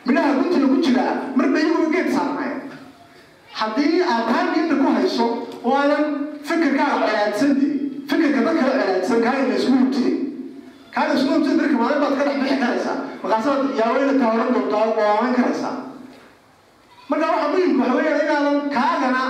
[0.06, 2.52] midhaha guntiga ku jiraa marbay iyaguba geed saarnay
[3.60, 5.26] haddii aad taangiinta ku hayso
[5.66, 6.04] oo aadan
[6.48, 7.08] fikirkaaga
[8.10, 10.14] fikirka dad kala colaadsan kaaga isku hubtiyey
[10.96, 15.34] kaaga isku hubtiyey darka maalin baad ka dhex karaysaa markaasaad yaaweyna taawaran doontaa oo waawan
[15.40, 15.74] karaysaa
[17.10, 19.22] marka waxa muhimka waxa weeyaan inaadan kaagana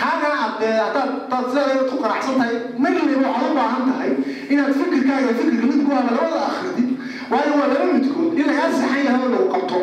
[0.00, 1.10] kaagana aad dee hadaad
[1.50, 4.10] sidaada ku qanacsan tahay marliba waxaad u baahan tahay
[4.52, 6.88] inaad fikirkaaga fikirka mid ku labada akridid
[7.30, 9.78] waayo waa laba midkood in lagaa saxan yahay lagu qabto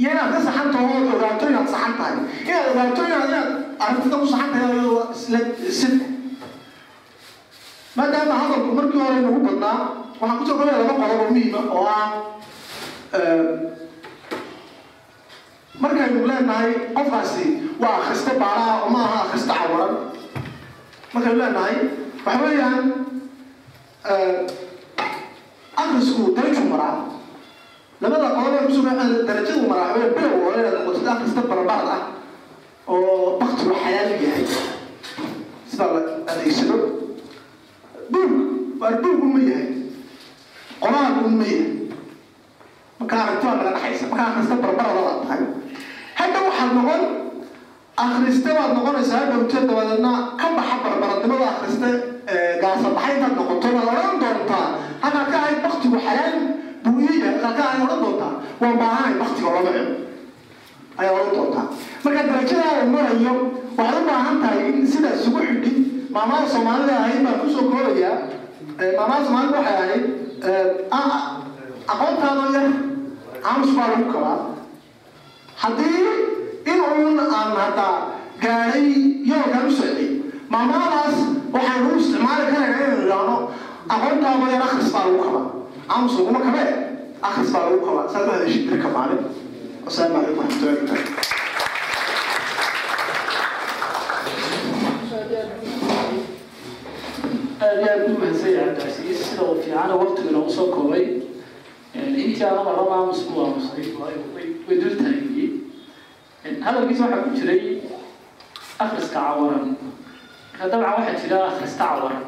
[0.00, 2.14] iyo inaad ka saxan taho ood ogaato inaad saxan tahay
[2.48, 3.48] inaad ogaato inaad inaad
[3.84, 5.38] aragtida ku saxan tahay oo isla
[5.80, 5.94] sid
[7.96, 9.76] maadaama hadalku markii hore nagu badnaa
[10.20, 12.08] waxaan ku soo kobaya laba qodob muhiima oo ah
[15.82, 17.44] markaynu leenahay qofkaasi
[17.82, 19.94] waa akhrista baaraha oo ma aha akhrista cawaran
[21.14, 21.76] markaynu leenahay
[22.26, 22.84] waxa weeyaan
[25.82, 26.96] akrisku darajuu maraa
[28.02, 28.84] labada qodob ee ku soo
[29.28, 32.02] darajadu maraa bilow oo inaad noqotid akhrista barbaad ah
[32.88, 34.44] oo baktigu xalaal yahay.
[35.70, 36.76] Sida la adeegsado.
[38.12, 38.32] Buug
[38.80, 39.68] waa buug un ma yahay.
[40.82, 41.70] Qoraal un ma yahay.
[43.00, 45.42] Marka aragti waa naga dhaxaysa marka akhrista barbarada baad tahay
[46.18, 47.02] hadda waxaad noqon
[48.04, 51.88] akhriste baad noqonaysaa dabadeedna ka baxa barbaradnimada akhriste
[52.62, 54.66] gaasabaxa intaad noqoto baad odhan doontaa
[55.02, 56.36] halkaa ka ahayd baktigu xalaal
[56.84, 59.84] buu ii yahay halkaa ka ahayd odhan doontaa waan baahanahay baktiga lama cuno
[61.00, 61.66] ayaa odhan doontaa
[62.04, 63.34] marka darajadaada marayo
[63.78, 65.76] waxaad u baahan tahay in sidaas isugu xidhid
[66.14, 68.16] maamada soomaalida ahayd baan ku soo koobayaa.
[68.98, 70.04] Maamada soomaalida waxay ahayd
[71.92, 72.66] aqoontaadoo yar
[73.48, 74.38] aamus baa lagu kabaa.
[75.62, 76.02] Haddii
[76.72, 77.94] in uun aan haddaa
[78.42, 78.86] gaadhay
[79.30, 80.08] yoolkaan u socday
[80.54, 81.16] maamadaas
[81.54, 83.36] waxaynu u isticmaali karayna inaynu idhaahno
[83.94, 85.44] aqoontaadoo yar akhris baa lagu kabaa
[85.94, 86.68] aamus laguma kabee
[87.28, 89.22] akhris baa lagu kabaa saad u hadashid dirka maalin
[89.86, 91.22] wasalaamu calaykum waraxmatullahi wabarakatu
[97.64, 101.04] aad aad u mahadsan yahay cabdicasiis sida uu fiicana waqtiga noogu soo koobay
[101.94, 103.86] intii aan maraba aamusku aamusay
[104.66, 105.50] way dul taagiyey
[106.66, 107.62] hadalkiisa waxaa ku jiray
[108.84, 109.66] akhriska cawaran
[110.58, 112.24] dabcan waxaa jira akhrista cawaran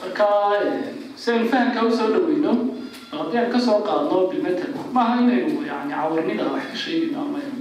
[0.00, 0.28] marka
[1.16, 2.52] si aynu fahamka u soo dhaweyno
[3.12, 7.58] haddii aan ka soo qaadno bilmetel maaha inaynu yani cawarnida wax ka sheegayno ama aynu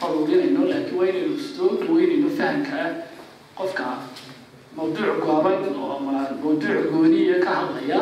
[0.00, 2.78] faruurinayno laakiin waa inaynu soo dhaweynayno fahamka
[3.58, 3.86] qofka
[4.76, 8.00] mawduuc gooban oo ama mawduuc gooniya ka hadlaya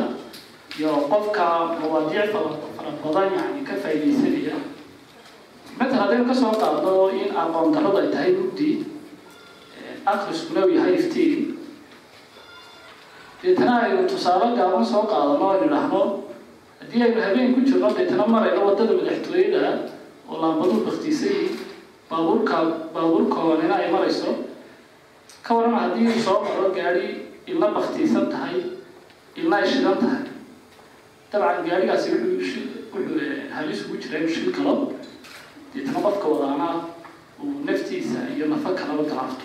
[0.79, 1.45] iyo qofka
[1.81, 4.57] mawaadiic fara badan yani ka faaidaysanaya
[5.79, 8.71] matal haddaynu ka soo qaadno in aqoon darradu ay tahay mugdi
[10.13, 11.59] akriskuna uu yahay iftiin
[13.43, 16.01] deetana aynu tusaale gaaban soo qaadano aynu idhaahno
[16.81, 19.71] haddii aynu habeen ku jirno deetana marayno waddada madaxtooyada
[20.31, 21.39] oo laambaduu baktiisay
[22.11, 22.57] baabuurka
[22.95, 24.31] baabuur koonina ay marayso
[25.47, 27.09] ka waran haddii soo maro gaadhi
[27.47, 28.57] ilna baktiisan tahay
[29.37, 30.23] ilna ay shidan tahay.
[31.33, 32.63] Dabcan gaadhigaasi wuxuu
[32.95, 33.21] wuxuu
[33.57, 34.75] halis ugu jira inuu shil galo.
[35.75, 36.69] Deetana qofka wadaana
[37.43, 39.45] uu naftiisa iyo nafa kalaba galaafto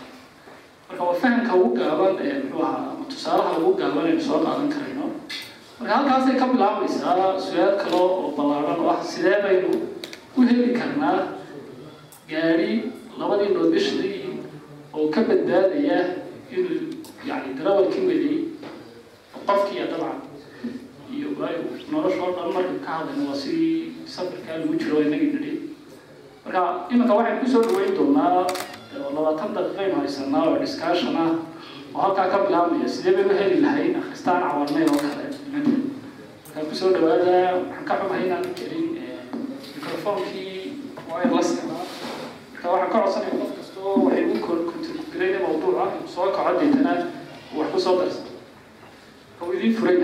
[0.90, 5.06] marka waa fahamka ugu gaaban ee muxuu ahaa tusaalaha ugu gaaban aynu soo qaadan karayno
[5.80, 9.70] marka halkaasay ka bilaabaysaa su'aal kale oo ballaaran oo ah sidee baynu
[10.38, 11.18] u heli karnaa?
[12.32, 12.72] Gaadhi
[13.20, 14.18] labadii noodbishadii
[14.98, 15.98] oo ka badbaadaya
[16.54, 16.78] inuu
[17.30, 18.40] yani darawalkii weliyey
[19.48, 20.20] qofkiiya dabcan
[21.16, 23.78] iyo waayo noloshoo dhan marka ka hadlayno waa sidii
[24.16, 25.54] safarkaa lagu jiro inagii nidhi
[26.46, 26.62] marka
[26.94, 28.46] iminka waxaynu ku soo dhaweyn doonaa
[28.98, 31.32] oo labaatan daqiiqaynu haysanaa oo discussion ah
[31.96, 36.90] oo halkaa ka bilaabmaya sidee baynu heli lahayn akhristaan cawarnay oo kale markaa ku soo
[36.96, 38.88] dhawaada waxaan ka xumahay inaan gelin
[39.76, 40.54] microphonkii
[41.12, 46.94] wirelesska marka waxaan ka codsanaya qof kastoo waxay ugu contributgarayna mawduuca soo kaco deetana
[47.58, 48.22] wax ku soo darsa
[49.42, 49.98] oo idiin furan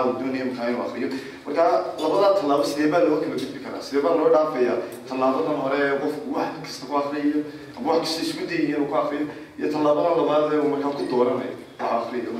[0.00, 1.08] waxa uu doonaya markaa inuu akriyo
[1.46, 1.62] marka
[2.02, 4.74] labadaa tallaabo sidee baa looga kala gudbi karaa sidee loo dhaafaya
[5.08, 7.40] tallaabadan hore qofku wax kasta ku akriyayo
[7.76, 9.24] ama wax kasta isku dayayo inuu ku akriyo
[9.58, 12.30] iyo tallaabadan labaad ee uu markaa ku dooranayo waxa akriyo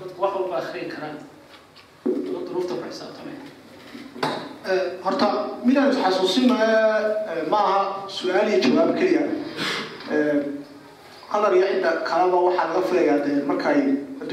[0.00, 1.16] dadku wax walba akhriyi karaan
[2.46, 2.84] duruufta ku
[5.04, 5.28] horta
[5.64, 6.80] midaan isxasuusinaya
[7.52, 9.24] maaha su'aal iyo jawaab keliya.
[11.32, 13.78] Qadar iyo cidda kaleba waxaa laga filayaa dee markay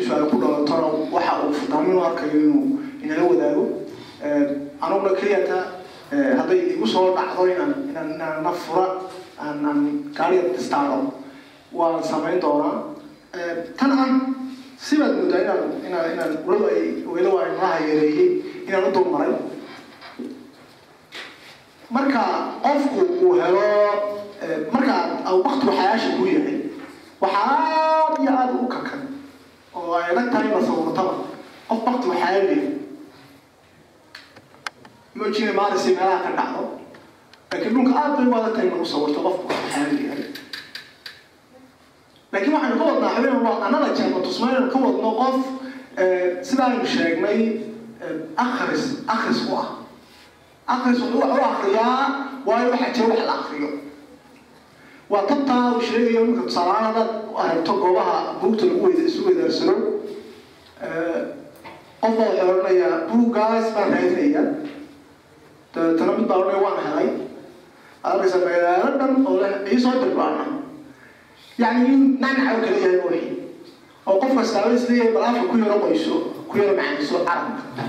[0.08, 3.64] su'aal ku dhalatona waxa uu fudaamin u inuu inala wadaago.
[4.82, 5.58] Anuguna keliyata
[6.12, 8.88] hadday igu soo dhacdo inaan inaan inaan na fura
[9.42, 9.80] aan aan
[10.16, 11.12] gaariga istaaro
[11.74, 12.94] waan samayn doonaa.
[13.78, 14.08] Tan ah
[14.78, 18.30] sibaad moodaa inaan inaan inaan walow ay walow ay malaha yareeyey
[18.68, 19.34] inaan u dulmaray
[21.92, 22.24] marka
[22.64, 23.68] qofku uu helo
[24.74, 24.96] marka
[25.46, 26.58] waktigu xayaasha ku yahay
[27.22, 29.02] waxaa aad iyo aada u kakan
[29.76, 31.14] oo ay adag tahay la sawirtaba
[31.70, 32.70] qof waktigu xayaal yahay
[35.16, 36.64] moojina maalinsi meelaha ka dhacdo.
[37.52, 40.24] Laakiin dhulka aad bay u adag tahay in sawirto qofku waktigu xayaal yahay
[42.32, 45.38] laakiin waxaynu ka wadnaa habeen waa anada jeerma tusmaynu ka wadno qof
[46.48, 47.40] sidaaynu sheegnay
[48.46, 49.68] akris akris u ah
[50.74, 52.04] akrisu wax u akriyaa
[52.48, 53.70] waayo waxaa jira wax la akriyo
[55.12, 57.10] waa tabtaa uu sheegayo marka tusaalahaan hadaad
[57.44, 59.76] aragto goobaha buugta lagu weyda isu weydaarsado
[62.02, 64.44] qof baa waxay odhanayaa buuggaas baan raadinaya
[65.74, 67.10] dabeetana mid baa odhanaya waan helay
[68.10, 70.44] arkaysa magaalo dhan oo leh iisoo dir baana
[71.64, 73.22] yacni in nanaca u kala yahay ruuxi
[74.10, 76.16] oo qof kastaaba is leeyahay bal afka ku yaro qoyso
[76.50, 77.84] ku yaro macaniso carabka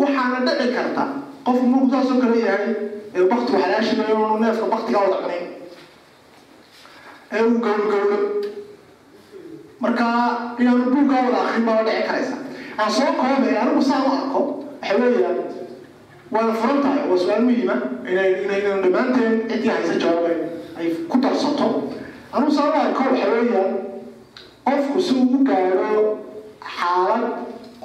[0.00, 1.04] waxaana dhaqi karta
[1.46, 2.68] qofku muuqdaasoo kale yahay
[3.16, 5.46] ee bakti waxalaashimayo unu neefka baktigaa wada cunayn
[7.34, 8.18] ee uu gawlgawlo
[9.84, 12.36] markaa inaanu buuggaa wada akrin baa la dhici karaysa
[12.80, 14.40] aan soo koobay anigu saan u arko
[14.82, 15.38] waxa weeyaan
[16.34, 17.76] waana furan tahay waa su'aal muhiima
[18.10, 20.32] inaynan dhammaanteen ciddii haysa jawaabe
[20.78, 21.66] ay ku darsato
[22.34, 23.72] anugu saan u arko waxa weeyaan
[24.68, 26.02] qofku si uu u gaaro
[26.78, 27.24] xaalad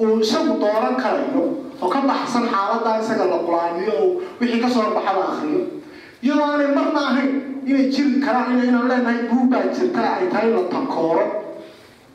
[0.04, 1.44] uu isagu dooran karayo
[1.82, 4.08] oo ka baxsan xaaladda isaga la qulaamiyo oo
[4.40, 5.62] wixii ka soo baxa la akriyo
[6.24, 7.32] iyadoo aanay marna ahayn
[7.70, 11.26] inay jiri karaan in inaan leenahay buug baa jirta ay tahay la takooro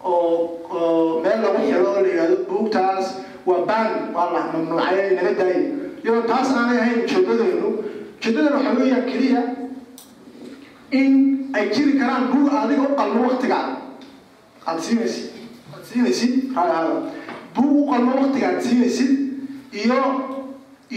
[0.05, 3.07] oo meel lagu xiro oo la yidhahdo buugtaas
[3.49, 5.61] waa baan waa la mamnuucay naga daaya
[6.05, 7.69] iyadoo taas aanay ahayn ujeedadeenu
[8.19, 9.43] ujeedadeenu waxaa weeyaan keliya
[11.01, 11.13] in
[11.57, 13.75] ay jiri karaan buug adiga u qalmo waktigaada
[14.67, 15.27] aada siinaysid
[15.73, 16.33] aada siinaysid
[17.57, 19.13] buug u qalmo waktiga siinaysid
[19.83, 19.99] iyo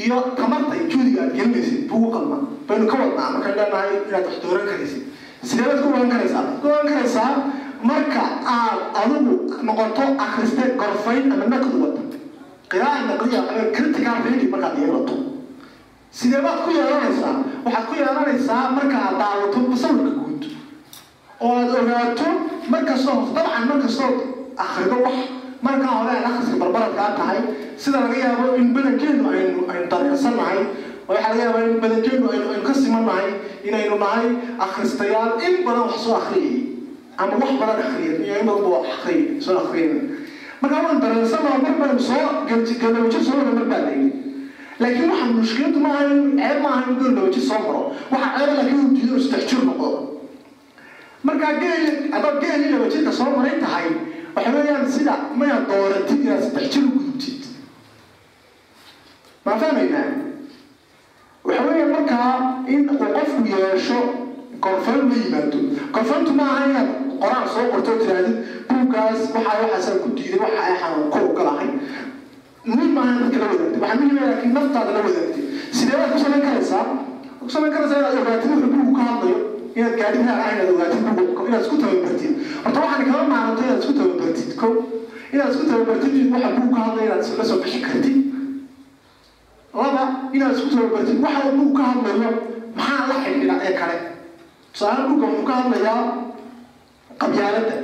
[0.01, 4.25] iyo tamarta iyo juhdiga aada gelinaysid buug u qalma baynu ka wadnaa markaan leenahay inaad
[4.28, 5.03] wax dooran karaysid.
[5.47, 6.43] Sidee baad ku ogaan karaysaa?
[6.61, 7.32] Ku ogaan karaysaa
[7.89, 8.23] marka
[8.57, 9.34] aad adigu
[9.67, 12.01] noqoto akriste gorfayn ama naqdi wada
[12.71, 15.15] qiraaa naqdiya ama critical reading markaad yeelato.
[16.19, 17.34] Sidee baad ku yeelanaysaa?
[17.65, 20.41] Waxaad ku yeelanaysaa marka aad daawato musawirka guud.
[21.45, 22.28] Oo aad ogaato
[22.73, 24.11] markastoo dabcan markastoo
[24.63, 25.17] akrido wax.
[25.65, 27.39] Markaa hore aan akhriska barbaradkaa tahay
[27.84, 30.59] sida laga yaabo in badankeenu aynu aynu dareersannahay
[31.09, 33.30] waxaa laga yaabaa in badankeenu aynu ka simannahay
[33.67, 34.28] inaynu nahay
[34.65, 36.57] akhristayaal in badan wax soo akhriyay
[37.21, 39.91] ama wax badan akhriyay iyo in badan ba akhriyay soo akhriyay
[40.61, 42.23] marka waan dareersannaha mar soo
[42.84, 43.82] gadawajo soo wada mar baa
[44.82, 45.80] laakiin waxa mushkiladu
[46.13, 47.82] in ceeb maaha in gadawajo soo maro
[48.13, 49.89] waxa ceeba laakiin uu diido saddex noqdo.
[51.28, 53.88] Markaa geeli adoo geeli laba soo maray tahay
[54.36, 57.36] waxa weeyaan sida maya dooratid inaad saddex u gudubtid
[59.47, 60.05] maa fahmaynaa
[61.47, 63.99] waxa markaa in uu qofku yeesho
[64.59, 65.57] korfan la yimaado.
[65.95, 66.89] Korfantu maaha inaad
[67.21, 68.35] qoraal soo qorto oo tirahdid
[68.69, 71.69] buuggaas waxaa waxaasaan ku diiday waxa ay xanuun ku ogolahay
[72.69, 73.79] muhiim maaha dadka la wadaagtay.
[73.83, 75.43] Waxaa muhiim ah laakiin naftaada la wadaagtay.
[75.77, 76.85] Sidee ku samayn karaysaa?
[77.41, 79.37] Ku samayn karaysaa inaad ogaatid wuxuu buugu ka hadlayo
[79.77, 82.33] inaad gaadhidaha ah inaad ogaatid buugu inaad isku tababartid
[82.63, 84.67] horta waxaan kama maaranto inaad isku tababartid ko
[85.33, 88.17] inaad isku tababartid waxa buugu ka hadlaya inaad la soo bixi kartid
[89.80, 90.03] laba
[90.36, 92.30] inaad isku tababartid waxa buugu ka hadlayo
[92.78, 93.97] maxaa la xidhiidha ee kale?
[94.73, 96.01] Tusaale buugga wuxuu ka hadlayaa
[97.21, 97.75] qabyaaladda.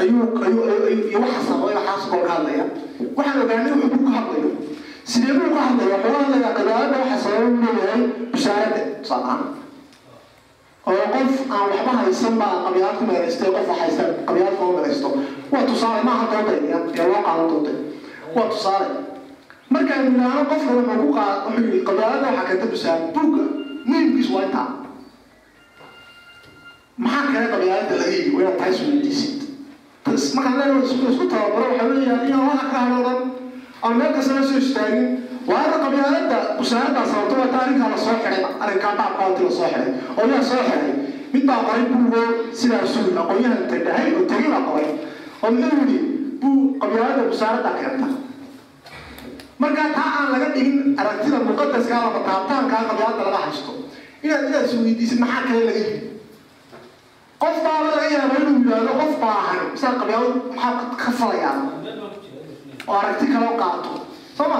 [0.00, 2.64] Ayuu ayuu ayuu iyo waxa sababay waxaas koo ka hadlaya
[3.16, 4.48] waxaan ogaanay wuxuu buug ka hadlayo.
[5.10, 8.02] Sidee buu ka hadlaya wuxuu hadlayaa qabyaaladda waxa sababay uu leeyahay
[8.32, 9.42] busaaradda tusaale ahaan
[10.86, 15.08] oo qof aan waxba haysan baa qabyaalad ku meelaystay qof wax haysta qabyaalad kuma meelaysto
[15.52, 17.76] waa tusaale maaha dooday ee loo qaadan dooday
[18.36, 18.86] waa tusaale
[19.74, 23.42] markaan idhaahno qofka wuxuu ku qaad wuxuu yidhi qabyaaladda waxaa keenta busaarad buugga
[23.88, 24.68] muhimkiisu waa intaa.
[27.04, 29.32] Maxaa kale qabyaaladda laga waa inaad tahay sunnadiisid.
[30.36, 33.18] Markaan leenahay isku tababaro waxaa weeyaan inaan waxa ka hadhadan
[33.84, 35.06] aan meel kasta soo istaagin.
[35.48, 39.68] Waa inta qabyaaladda busaaraddaa sababto waa ta arrinkaa la soo xiday arrinkaa baabkaanti la soo
[39.72, 40.92] xiday oo yaa soo xiday
[41.32, 42.22] mid baa qoray buugo
[42.60, 44.88] sidaa suul aqoonyahan tadhahay oo tegi baa qoray.
[45.42, 45.98] Oo muxuu yidhi
[46.40, 48.06] buu qabyaaladda busaaraddaa keenta
[49.62, 53.72] markaa taa aan laga dhigin aragtida muqadaskaa lama taabtaankaa qabyaaladda laga haysto.
[54.24, 56.00] Inaad inaad isweydiisid maxaa kale laga yidhi
[57.42, 61.54] qof baaba laga yaaba inuu yidhaahdo qof baahan saa qabyaalad maxaa ka falayaa
[62.88, 63.90] oo aragti kale qaato.
[64.36, 64.58] Soo ma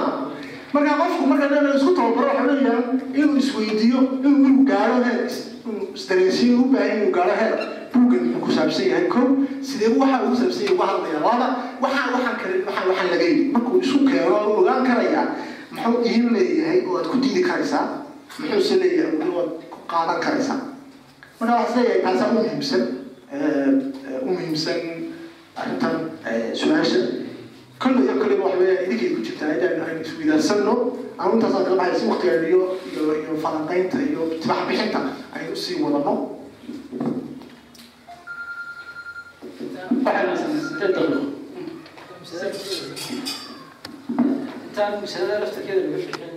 [0.73, 2.83] markaa qofku marka leena isku tababaro waxa weeyaan
[3.19, 5.19] inuu isweydiiyo inuu inuu gaaro heer
[5.99, 7.53] isdareensiin u baahan inuu gaaro heer
[7.93, 9.07] buuggan wuxuu kusaabsan yahay.
[9.07, 9.19] Ko
[9.61, 10.85] sidee waxa uu kusaabsan yahay uga
[11.25, 11.47] laba
[11.83, 15.25] waxaa waxaan kale waxaa waxaan laga markuu isu keeno wuu ogaan karayaa.
[15.71, 17.85] Muxuu iin leeyahay oo aad ku diidi karaysaa?
[18.39, 20.59] Muxuuse leeyahay waad ku qaadan karaysaa?
[21.39, 22.83] Marka waxaa is leeyahay taasaa u muhiimsan
[24.23, 24.79] u muhiimsan
[25.55, 25.95] arrintan
[26.53, 26.99] su'aasha.
[27.81, 30.73] Kolle iyo koleba waxa weeyaan idinkay ku jirtaa inaan aan isweydaarsanno
[31.19, 32.61] aan intaasaan kala baxay si ah iyo
[32.91, 34.59] iyo iyo falanqaynta iyo tibax
[35.35, 36.36] aynu sii wadano.
[44.67, 46.35] Intaan masalada laftarkeeda laga bixin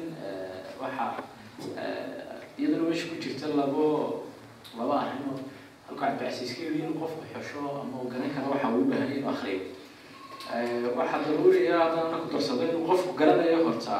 [0.80, 1.12] waxaa
[2.58, 3.84] iyadana meesha ku jirta labo
[4.78, 5.40] laba arrimood
[5.88, 6.04] halka
[6.64, 9.60] yidhi inuu qofku xesho ama uu garan karo waxa uu u baahan inuu akhriyo
[10.98, 13.96] waxaa daruuriya haddana ku darsado inuu qofku garanayo horta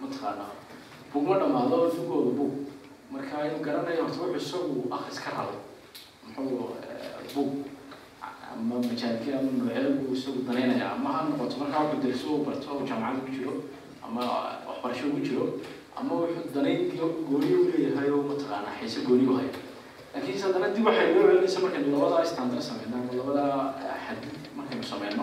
[0.00, 0.46] mataqaana
[1.12, 2.52] bugma dhamaado dugooda bug
[3.12, 5.56] marka inuu garanayo horta wuxuu isagu akhris ka rabo
[6.24, 6.76] muxuu
[7.34, 7.50] bug
[8.58, 12.66] ama majaalkii ama noocyada buu isagu danaynaya ama ha noqoto markaa wuxuu darso uu barto
[12.74, 13.52] oo jaamacad ku jiro
[14.06, 14.20] ama
[14.68, 15.44] waxbarasho ku jiro
[15.98, 16.80] ama wuxuu danayn
[17.30, 19.50] gooni u leeyahay oo mataqaana xiise gooni u hayo
[20.14, 23.44] laakiin haddana dib waxay loo celinaysa markaynu labada standard sameyno ama labada
[24.06, 25.22] xadid markaynu sameyno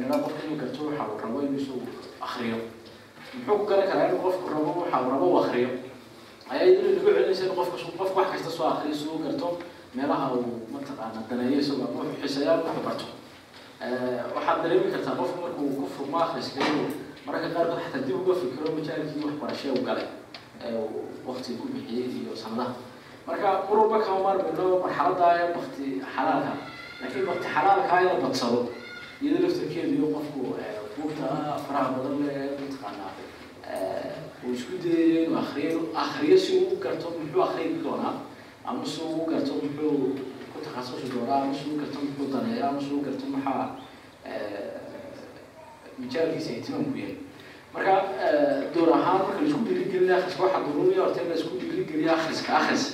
[0.00, 1.80] nidha qofka inuu garto waxa uu rabo inuu isagu
[3.34, 5.70] muxuu ku garan karaa inuu qofku rabo waxa uu rabo uu akriyo
[6.50, 9.48] ayaa iyadana lagu celinaysa in qofka qofku wax kasta soo akriyo si uu garto
[9.98, 13.06] meelaha uu mataqaana daneeyo isagu ama wuxuu xiisayaa wuxuu barto.
[14.34, 16.88] Waxaad dareemi kartaa qofku markuu ku furmo akhriska inuu
[17.26, 20.06] mararka qaarkood xataa dib uga fikiro majaalkii waxbarashee u galay.
[20.64, 20.72] Ee
[21.28, 22.72] waqti ku bixiyey iyo sanadaha.
[23.26, 26.52] Marka mar walba kama maarmayno marxalada bakti xalaalka.
[27.00, 28.60] Laakiin bakti xalaalka in la badsado.
[29.22, 30.38] Iyada laftarkeedu iyo qofku
[30.96, 31.26] buugta
[31.66, 33.12] faraha badan le mataqaanaa
[34.44, 38.14] uu isku dayayo inuu akriyo akriyo si uu garto muxuu akriyi doonaa
[38.68, 40.14] ama si uu u garto muxuu
[40.52, 43.64] ku takhasusi doonaa ama si uu garto muxuu daneeya ama si uu garto maxaa
[45.98, 47.16] mijaalkiisa ihtimaamku yahay
[47.74, 47.94] marka
[48.74, 52.50] door ahaan marka la isku dhiirigelina akhriska waxaa duruuriya horta in la isku dhiirigeliya akhriska
[52.60, 52.84] akhris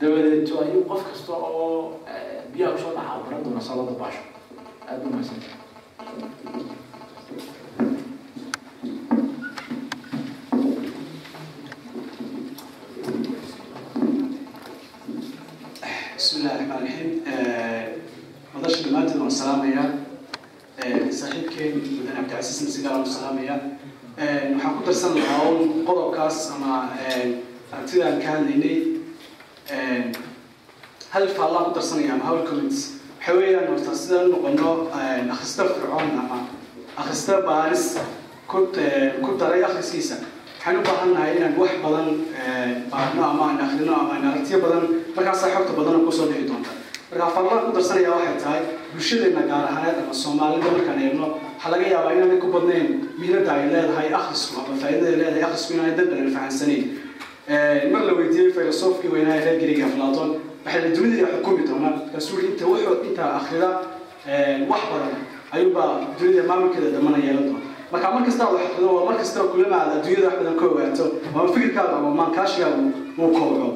[0.00, 2.00] dabadeed ayuu qof kasta oo
[2.52, 4.22] biyaha ku soo dhacaa baran doona salada baasho
[4.88, 5.50] aada u mahadsanta
[19.40, 19.84] salaamaya
[20.84, 23.54] eh, saaxiibkeen mudan cabdicasiis masigaal salaamaya
[24.22, 26.74] eh, waxaan ku darsan lahaa un qodobkaas ama
[27.08, 28.76] eh, aragtidaan ka hadlaynay.
[31.14, 32.78] Hal faallaan ku darsanaya ama hawl comments.
[33.18, 34.70] Waxay weeyaan horta sidaan noqono
[35.34, 36.38] akrista fircoon ama
[37.00, 37.84] akrista baaris
[39.24, 40.16] ku daray akriskiisa
[40.58, 42.08] waxaan u baahan nahay inaan wax badan
[42.92, 44.84] baarno ama aan akrino ama aan aragtiyo badan
[45.16, 46.70] markaasaa xogta badan ku soo dhici doonta
[47.14, 48.62] marka faallaan ku darsanaya waxay tahay
[48.92, 50.66] bulshadeena gaar ahaaneed ama soomaalida.
[50.70, 52.88] Markaan eegno waxaa laga yaabaa inaanay ku badnayn
[53.18, 56.84] mihnada ay leedahay akhrisku ama faa'iidada ay leedahay akhrisku inaanay dad badan fahansanayn
[57.92, 60.30] mar la weydiiyey filosofkii weynaa reer gariga aflaatoon
[60.64, 63.68] waxay la dunida xukumi doonaa markaasuu inta wuxuu intaa akhrida
[64.70, 65.14] wax badan
[65.54, 65.88] ayuunbaa
[66.18, 67.62] dunida maamulkeeda dambana yeelan doona.
[67.92, 71.94] Marka mar aad wax akhrido waa mar kasta adduunyada wax badan ka ogaato ama fikirkaaga
[72.00, 72.78] ama maankaashigaaga
[73.18, 73.68] uu kobco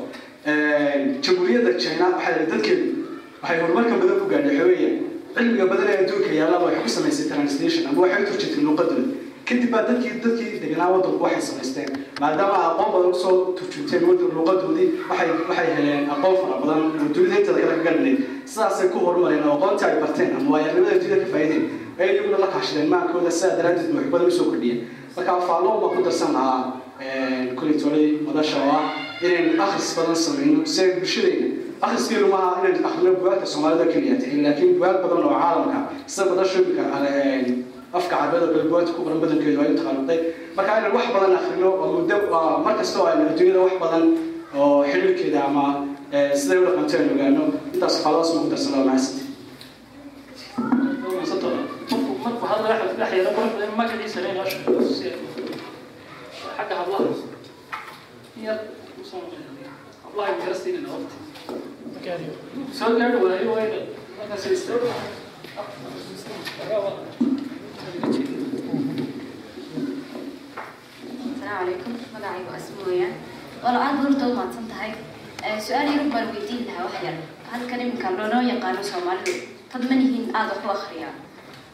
[1.24, 2.86] jamhuuriyadda china waxay dadkeedu
[3.42, 4.90] waxay horumarka badan ku gaadhay waxa weeye
[5.36, 9.04] cilmiga badan ee adduunka yaallaba waxay ku samaysay translation ama waxay u turjirtay luuqadooda
[9.48, 11.88] kadib baa dadkii dadkii deganaa waddanku waxay samaysteen
[12.20, 17.08] maadaama aqoon badan u soo turjurteen waddan luuqadoodii waxay waxay heleen aqoon fara badan oo
[17.14, 18.16] dunida kale ka galinay
[18.52, 21.64] sidaasay ku horumareen oo aqoontii ay barteen ama waayarimada dunida ka faa'iideen.
[21.98, 24.80] Ay iyaguna la kaashadeen maankooda sidaa daraaddeed wax badan u soo kordhiyeen.
[25.16, 26.60] Marka faalloon baan ku darsan lahaa
[27.58, 28.84] kulitolay madasha oo ah
[29.24, 31.46] inaynu akhris badan samayno si ay bulshadayna
[31.86, 35.78] akhriskeedu maaha inaan akhrino bugaagta soomaalida keliya tahay laakiin bugaag badan oo caalamka
[36.12, 36.82] sida madasha imika
[37.98, 40.18] afka carbeed oo bugaagta ku qoran badankeedu ay taqaanuday
[40.56, 42.16] marka inaan wax badan akhrino oo muddo
[42.64, 44.04] mar kasta oo aynu adduunyada wax badan
[44.60, 45.64] oo xiriirkeeda ama
[46.40, 46.64] siday u
[46.98, 47.42] aynu ogaano
[47.74, 49.24] intaas faaladas ma ku darsana waa mahadsanti
[52.24, 54.42] markuu hadla axmed dhex yara qurux badan magaciisa leena
[56.56, 57.04] xagga hablaha
[58.46, 58.58] yar
[60.04, 60.30] hablaha
[61.48, 62.32] Look at you.
[62.72, 63.68] So that why you are
[64.20, 64.78] like a sister.
[71.34, 73.08] السلام عليكم ماذا عيب اسمويا
[73.64, 74.90] والله aad horta u mahadsan tahay
[75.46, 77.16] eh, su'aal yar baan weydiin lahaa wax yar
[77.52, 79.34] halkan iminka loonoo yaqaano soomaalidu
[79.72, 81.14] dad ma nihiin aada wax u akriyaa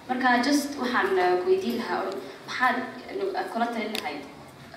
[0.09, 2.01] marka just waxaan eh, weydiin lahaa
[2.47, 2.77] maxaad
[3.11, 4.23] eh, kula talin lahayd?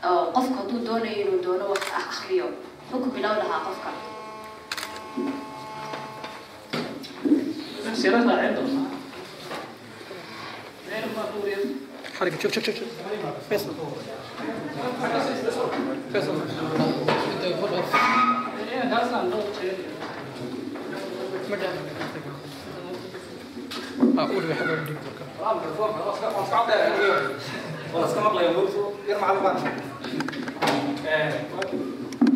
[0.09, 3.89] Oo qofku hadduu doonayo inuu doono wax akriyo wuxuu ku bilow lahaa qofka.
[7.93, 8.87] سيرتنا عندهم
[12.19, 12.87] حركة شوف شوف شوف شوف
[13.49, 13.73] فيصل
[16.13, 16.41] فيصل
[24.17, 24.95] أقول يا حبيبي
[27.93, 29.57] خلاص كم أقلى يا نور يرمى على بعض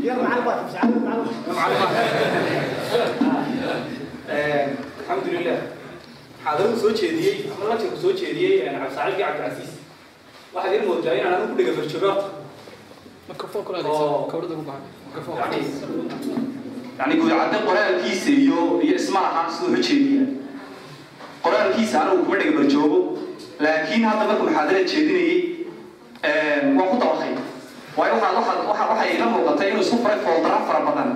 [0.03, 1.71] غير معلم واحد مش عارف معلم واحد
[4.99, 5.61] الحمد لله.
[6.45, 9.71] xaadaru soo jeediyey ama lajirku soo jeediyey cabdisaacilkii cabdicasiis
[10.53, 12.27] waxaad iin moodaa inaan anigu ku dhagafarjoogaabta
[16.99, 20.23] yani guudcadde qoraalkiisa iyo iyo isma aha siduu hojeediya
[21.45, 22.99] qoraalkiisa anigu kuma dhagabarjoogo
[23.65, 25.39] laakiin hadda markuu muxaadara jeedinayay
[26.77, 27.30] waan ku dabaqay
[27.97, 28.13] waayo
[28.89, 31.09] waxay ila muuqatay inuu isku furay foldara fara badan.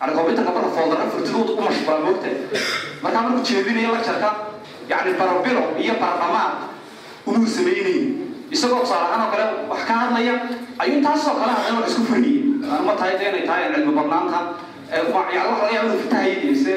[0.00, 2.28] Yani computerka marka foldara furtidooda ku mashquulaa moogta
[3.02, 4.30] markaa markuu jeedinayo lectureka
[4.90, 6.52] yani barabilo iyo baradhamaad
[7.26, 8.00] umuu samaynayay
[8.54, 10.34] isagoo tusaale ahaan oo kale wax ka hadlaya
[10.82, 12.38] ayuu taasoo kale hadlay wax isku furiyey
[12.86, 14.38] ma tahay dee inay tahay cilmi badnaanta
[14.92, 16.74] yani wax laga yaabo inuu fitahayay mise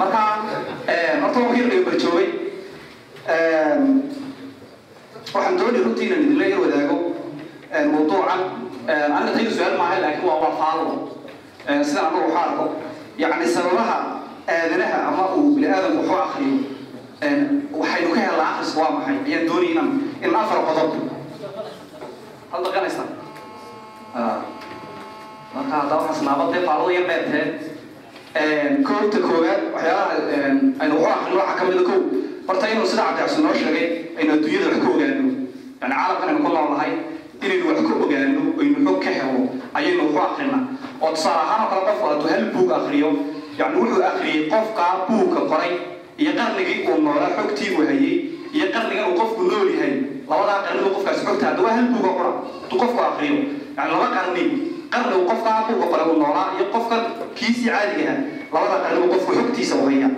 [0.00, 0.20] marka
[1.22, 2.28] horta waan kii barjoogay.
[5.34, 6.96] Waxaan doonay runtii inaan idinla yar wadaago
[7.92, 8.40] mawduucan
[8.88, 10.92] aniga tayda su'aal maaha laakiin waa waa faallo
[11.88, 12.64] sidaan anagu waxaa arko
[13.22, 13.96] yacni sababaha
[14.54, 16.56] aadanaha ama uu bini aadamku wuxuu akriyo
[17.80, 19.16] waxaynu ka helnaa akhriska waa maxay?
[19.26, 19.90] Ayaan doonay inaan
[20.24, 20.90] in afar qodob.
[22.52, 23.06] Had dhaqanaysaa
[25.54, 27.48] marka haddaba xasnaaba dee faalada yar dheerteen
[28.88, 30.12] koobta koowaad waxyaalaha
[30.82, 31.98] aynu waxu aqrino waxaa ka mida kow.
[32.48, 33.86] Horta inuu sida cabdicabsi noo sheegay
[34.18, 35.24] aynu adduunyada wax ka ogaano.
[35.80, 36.92] Yani caalamkan aynu ku noolnahay
[37.44, 39.40] inaynu wax ka ogaano aynu xog ka helo
[39.78, 40.58] ayaynu waxu aqrina
[41.02, 43.10] oo tusaale ahaan oo kale qofku hadduu hal buug akriyo
[43.58, 45.72] yani wuxuu akriyey qofka buugka qoray
[46.18, 47.84] iyo qarnigii uu noolaa xogtii uu
[48.52, 49.94] iyo qarnigan uu qofku nool yahay.
[50.28, 52.30] Labadaa qarni uu qofkaasi xogta hadda waa hal buuga qora
[52.62, 53.36] hadduu qofku akriyo
[53.76, 54.42] yani laba qarni
[54.92, 56.96] qarni uu qofka buuga qoray uu noolaa iyo qofka
[57.36, 58.18] kiisii caadiga ah
[58.54, 60.08] labada qarni uu qofku xogtiisa u haya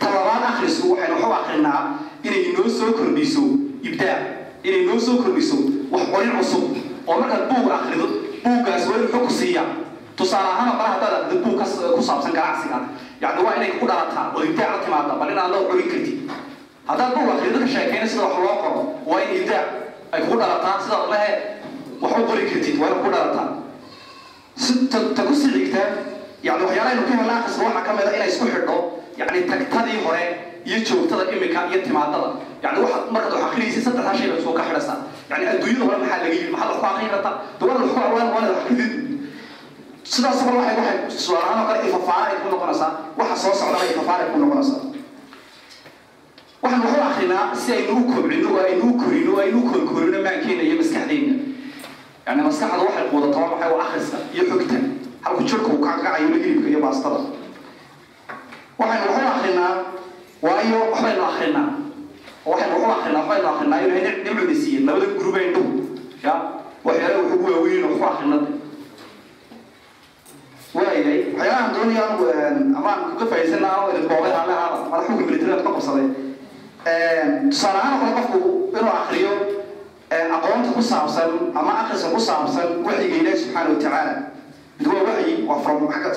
[0.00, 1.80] ta labaad akhrisku waxaynu waxu akrinaa
[2.26, 3.42] inay inoo soo kordhiso
[3.88, 4.20] ibdaac
[4.66, 5.56] inay inoo soo kordhiso
[5.92, 6.64] wax qorin cusub
[7.08, 8.06] oo markaad buug akrido
[8.44, 9.62] buuggaas waa inuu xog siiya
[10.16, 11.58] tusaale ahaan oo kale haddaad akrido buug
[11.96, 12.78] ku saabsan ganacsiga
[13.22, 16.18] yani waa inay ku dhalataa oo ibdaac la timaada bal inaad loo qorin kartid
[16.88, 19.66] haddaad buug akrido ka sheekeyna sida wax loo qoro waa in ibdaac
[20.14, 21.30] ay kugu dhalataa sidaad lehe
[22.02, 23.48] wax u qori kartid waa in kugu dhalataa
[24.62, 25.88] si ta ku sii xigtaa
[26.46, 28.76] yani waxyaalahaynu ka helna akhriska waxaa ka mid a inay isku xidho
[29.20, 30.24] yani tagtadii hore
[30.68, 32.28] iyo joogtada imika iyo timaadada
[32.62, 32.78] yani
[33.14, 34.96] markaad wax akrinaysa saddexdaa shay baad soo ka xidhaysaa.
[35.30, 38.28] Yani adduunyada hore maxaa laga yidhi maxaad wax ku akrin kartaa dawada wax ku awaan
[38.34, 38.92] waa wax akridid
[40.12, 42.90] sidaas oo waxay waxay tusaale ahaan oo kale ifafaara ay ku noqonaysaa.
[43.18, 44.80] Waxa soo socdana ifafaara ay ku noqonaysaa.
[46.62, 50.62] Waxaan waxu akrinaa si aynu u kobcino oo aynu u korino aynu u korkorino maankeena
[50.66, 51.34] iyo maskaxdeena.
[52.26, 54.76] Yani maskaxda waxay quudataa waxay waa akhriska iyo xogta.
[55.24, 57.20] Halku jirka uu la hilibka iyo baastada.
[58.78, 59.72] Waxaynu waxu akrinaa
[60.42, 61.68] waayo waxbaynu akrinaa
[62.50, 65.66] waxaynu waxu akrinaa waxbaynu akrinaa inuu nimcuna siiye labada gurub ay dhow
[66.24, 66.34] ya
[66.86, 68.48] waxyaala wuxuu ugu waaweyn waxu akrinada
[70.74, 72.26] waayahay waxyaalahan doonaya anigu
[72.78, 76.06] amaan kaga faa'iidsana anoo idin boobay halle ahaada madaxuga militariga ka qabsaday
[77.52, 78.38] tusaale ahaan kale qofku
[78.78, 79.32] inuu akriyo
[80.36, 81.30] aqoonta ku saabsan
[81.60, 84.12] ama akhriska ku saabsan waxyiga ilaahi subxaana watacaala
[84.80, 86.10] mid waa waxyi waa from xagga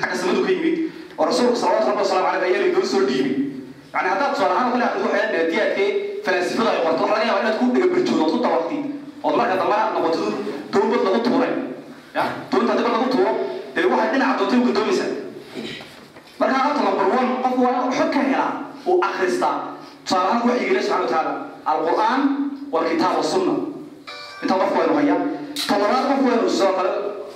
[0.00, 0.76] xagga samadu ka yimid
[1.17, 3.35] oo rasuulku salawatu rabbi wasalaamu caleyh ayaa laydoo soo dhiibay
[3.95, 5.89] yani haddaad tusaale ahaan oo kale akrido waxyaala naadiyaadkee
[6.25, 8.81] falaasifada ay qorto waxa laga yaabaa inaad ku dhegabirjoodo ood ku dawaqtid
[9.25, 10.21] ood marka dambana noqoto
[10.73, 11.53] dowbad lagu tuuray
[12.17, 13.31] ya doonta dibad lagu tuuro
[13.75, 15.09] dee waxay dhinaca doontay u gadoomaysaa
[16.39, 18.51] marka horta number one qofku waa inuu xog ka helaa
[18.89, 19.55] uu akhristaa
[20.05, 21.33] tusaale ahaan waxyiga ilahi subxana watacaala
[21.73, 22.21] alqur'aan
[22.75, 23.53] والكتاب والسنة
[24.43, 25.17] انت قف وين هيا
[25.69, 26.77] طلبات قف وين السوق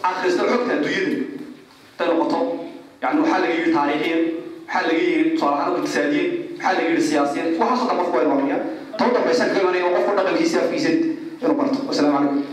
[0.09, 1.21] اخرست حكت الدنيا
[1.99, 2.62] تلقطه يعني حال يجي تاريخيا
[4.69, 6.31] حال يجي صراحة اقتصاديا
[6.61, 8.65] حال يجي سياسيا وحصل قف وين هيا
[8.99, 12.43] توضح بس كمان يوقف دقن كيسا في سد روبرت والسلام عليكم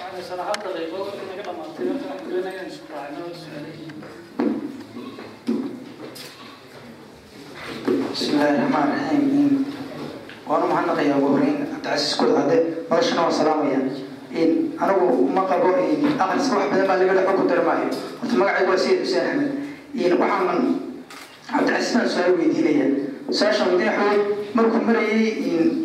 [0.00, 1.64] يعني صراحة دقيقة إنك لما
[2.18, 3.04] تقول لنا يعني شكرا
[8.12, 9.74] بسم الله الرحمن الرحيم
[10.48, 12.56] waanu mahadnaqayaa ugu horeyn cabdicasiis kudcade
[12.90, 13.78] noloshana waa salaamaya
[14.29, 17.87] anigu ma qabo aqriska wax badan baa laga dhaxo ku darmaayo
[18.21, 19.25] horta magacaygu waa sayid xuseen
[19.97, 20.59] axmed waxaan
[21.49, 22.87] cabdicasiis baan su'aal weydiinaya
[23.33, 24.17] su'aasha wey
[24.53, 25.33] markuu marayay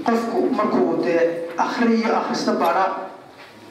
[0.06, 2.84] qofku markuu dee akhriyo akhrista baadha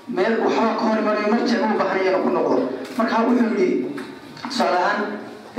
[0.10, 2.56] meel waxbaa ka hor imanayo marjec u baahanayana ku noqdo
[2.98, 3.70] marka wuxuu yidhi
[4.50, 5.02] tusaale ahaan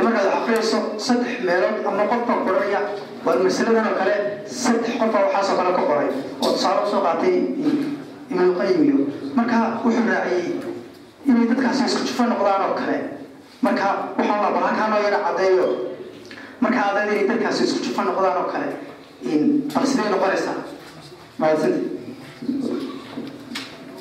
[0.06, 2.80] markaad akhriyayso saddex meelood ama qof baa qoranaya
[3.24, 4.14] waa masaladan oo kale
[4.62, 6.08] saddex qof waxaasoo kale ka qoray
[6.42, 7.36] oo tusaale u soo qaatay
[8.35, 8.97] ibnulqayim iyo
[9.39, 10.47] marka wuxuu raaciyey
[11.28, 12.99] inay dadkaasi isku jufo noqdaan oo kale.
[13.64, 13.87] Marka
[14.18, 15.66] waxaa la bal halkaa noo yara caddeeyo.
[16.61, 18.68] Marka adayd inay dadkaasi isku jufo noqdaan oo kale
[19.74, 20.59] bal sidee noqonaysaa
[21.39, 21.80] mahadsanti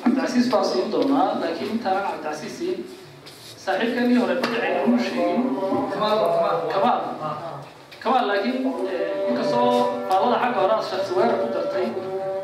[0.02, 2.78] cabdicasiis baa siin doonaa laakiin intaan cabdicasiis siin.
[3.64, 5.42] Saaxiibkeenii hore magacayga uma sheegin
[5.92, 6.18] kamaal
[8.04, 8.56] kamaal laakiin
[9.28, 9.70] inkastoo
[10.08, 11.86] faallada xagga hore aad shaksi weerar ku dartay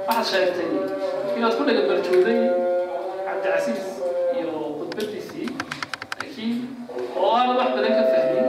[0.09, 0.69] waxaad sheegtay
[1.41, 2.39] inaad ku dhagabarjooday
[3.27, 3.83] cabdicasiis
[4.39, 5.49] iyo khudbadiisii
[6.19, 6.57] laakiin
[7.21, 8.47] oo aanad wax badan ka fahmin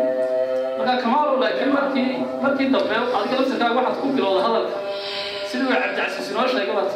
[0.78, 2.10] marka kamaalow laakiin markii
[2.44, 4.76] markii dambe adiga laftirkaaga waxaad ku bilowda hadalka
[5.50, 6.92] sidii uu cabdicasiis inoo sheegay baad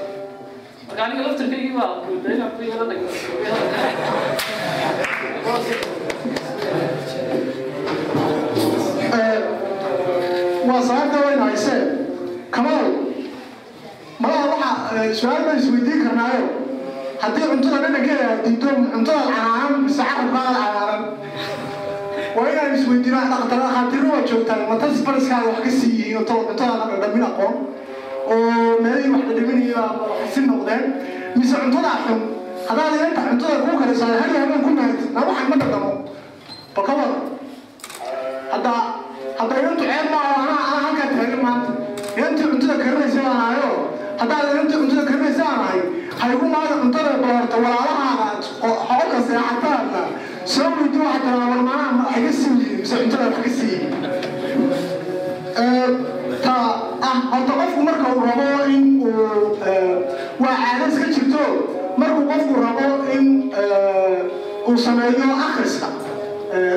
[0.88, 4.86] marka aniga laftirkaygii baa buuday inaan ku yara dhagabarjoogay hadalka
[10.68, 10.82] waa
[15.20, 16.43] su'aal baan isweydiin karnaayo
[17.24, 21.01] haddii cuntada dhadhankeeda aad diido cuntada canaanan mise carabkaada canaanan
[22.36, 27.53] waa inaan isweydiino dhakhaatiirna waa joogtaan matas bariskaada wax ka siiyihiin oo cuntadaada dhadhamin aqoon?
[28.32, 29.84] Oo meelihii wax dhadhaminaya
[30.34, 30.84] si noqdeen?
[31.38, 32.20] Mise cuntada xun
[32.68, 35.91] haddaad inta cuntada kuu karisaa hal habeen ku mahad na waxan ma dhadhamo
[36.76, 37.18] bal ka wada
[38.53, 38.74] hadda
[39.39, 41.70] hadda inantu ceeb maaha anaa anaa halkaa taagan maanta.
[42.18, 43.70] Inantii cuntada karinaysa baan ahayo
[44.20, 45.82] haddaad inta cuntada karinaysa aan ahay
[46.22, 48.28] haygu maada cuntada balarta walaalahaaga
[48.68, 50.01] oo xoolka seexataadna
[50.53, 53.86] soo weydi waxaa tiraa war macnaha ma iga siiyi mise cuntada wax ka siiyi
[56.45, 56.55] ta
[57.09, 59.57] ah horta qofku marka uu rabo in uu
[60.43, 61.43] waa caado iska jirto
[61.97, 62.88] markuu qofku rabo
[63.18, 63.26] in
[64.70, 65.88] uu sameeyo akhriska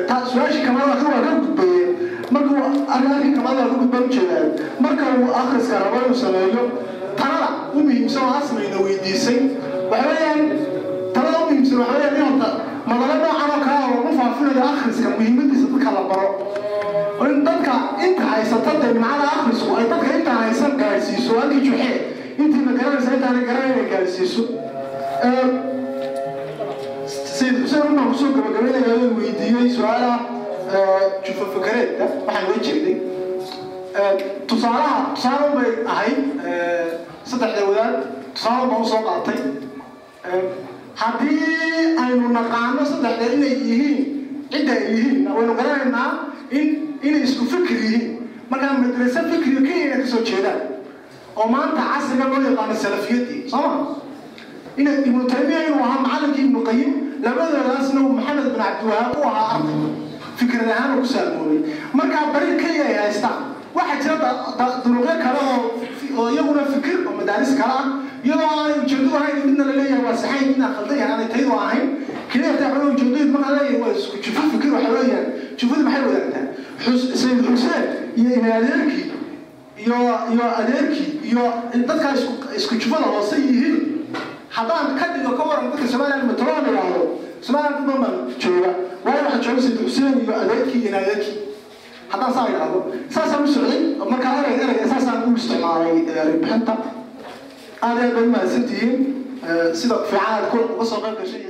[0.07, 1.83] ta su'aashii kamada waa ka gudbaye
[2.31, 2.61] markuu
[2.95, 4.47] arrinkii kamada ka gudbaan ujeedaan
[4.85, 6.63] marka uu akhriska rabo inuu sameeyo
[8.09, 9.39] muhiimsan oo asmayna weydiisay
[9.91, 10.41] waxa weeyaan
[11.13, 12.49] talada u muhiimsan waxa weeyaan in horta
[12.89, 16.29] madalo noocan oo kale lagu faafinayo akhriska muhiimadiisa dadka la baro
[17.29, 17.73] in dadka
[18.05, 21.97] inta haysata dee nimcada akhrisku ay dadka inta haysan gaadhsiiso halkii juxee
[22.41, 24.43] intiina garanaysa intaana garanayna gaadhsiiso
[27.37, 30.17] sayid xuseen runaan ku soo gabagabaynaya oo weydiiyey su'aalaha
[31.25, 32.95] jufa fakareedka waxaan uga jeeday
[34.47, 36.19] tusaalaha tusaale bay ahayd
[37.29, 37.95] saddexda wadaad
[38.35, 39.39] tusaale baan u soo qaatay.
[40.95, 43.99] Haddii aynu naqaano saddexda inay yihiin
[44.51, 46.09] cidda ay yihiin waynu garanaynaa
[46.51, 46.67] in
[47.01, 48.05] inay isku fikir yihiin.
[48.49, 50.59] Markaa madrasa fikriga kenya inay ka soo jeedaan
[51.35, 53.71] oo maanta casriga loo yaqaano salafiyadii soo ma?
[54.79, 56.91] Ina ibnu taymiya inuu ahaa macalinkii ibnu qayim
[57.23, 59.79] labadoodaasna uu maxamed bin cabdiwahaab u ahaa arday.
[60.39, 61.59] Fikrad ahaan uu ku saamoobay.
[61.93, 63.39] Markaa bari keliya ay haystaan
[63.75, 64.15] waxaa jira
[64.83, 65.41] duruqyo kale
[66.17, 67.87] oo iyaguna fikir oo madaaris kale ah.
[68.25, 71.85] Iyadoo aanay ujeedo ahayn midna la leeyahay waa saxayn midna khaldan yahay aanay taydu ahayn.
[72.31, 75.25] Keliya taa xogaa ujeedoyid markaa leeyahay waa isku jufo fikir waxa weeyaan
[75.59, 76.45] jufadu maxay wadaagtaa
[77.21, 77.83] sayid xuseen
[78.19, 79.05] iyo ina adeerkii
[79.83, 79.97] iyo
[80.33, 81.43] iyo adeerkii iyo
[81.87, 83.77] dadkaa isku isku jufada hoose yihiin.
[84.55, 87.01] Haddaan ka dhigo ka waran dadka somaliland mataloa la yidhaahdo
[87.47, 88.71] somaliland badan baan jooga.
[89.05, 91.35] Waayo waxaa jooga sayid xuseen iyo adeerkii iyo adeerkii
[92.11, 92.79] haddaan saa idhaahdo
[93.15, 93.81] saasaan u socday
[94.13, 96.73] markaa erey ereyga saasaan u isticmaalay erebixinta
[97.87, 98.95] aad aad bay umahadsantihiin
[99.81, 100.45] sida fiican aad
[100.75, 101.41] uga soo qayb gashay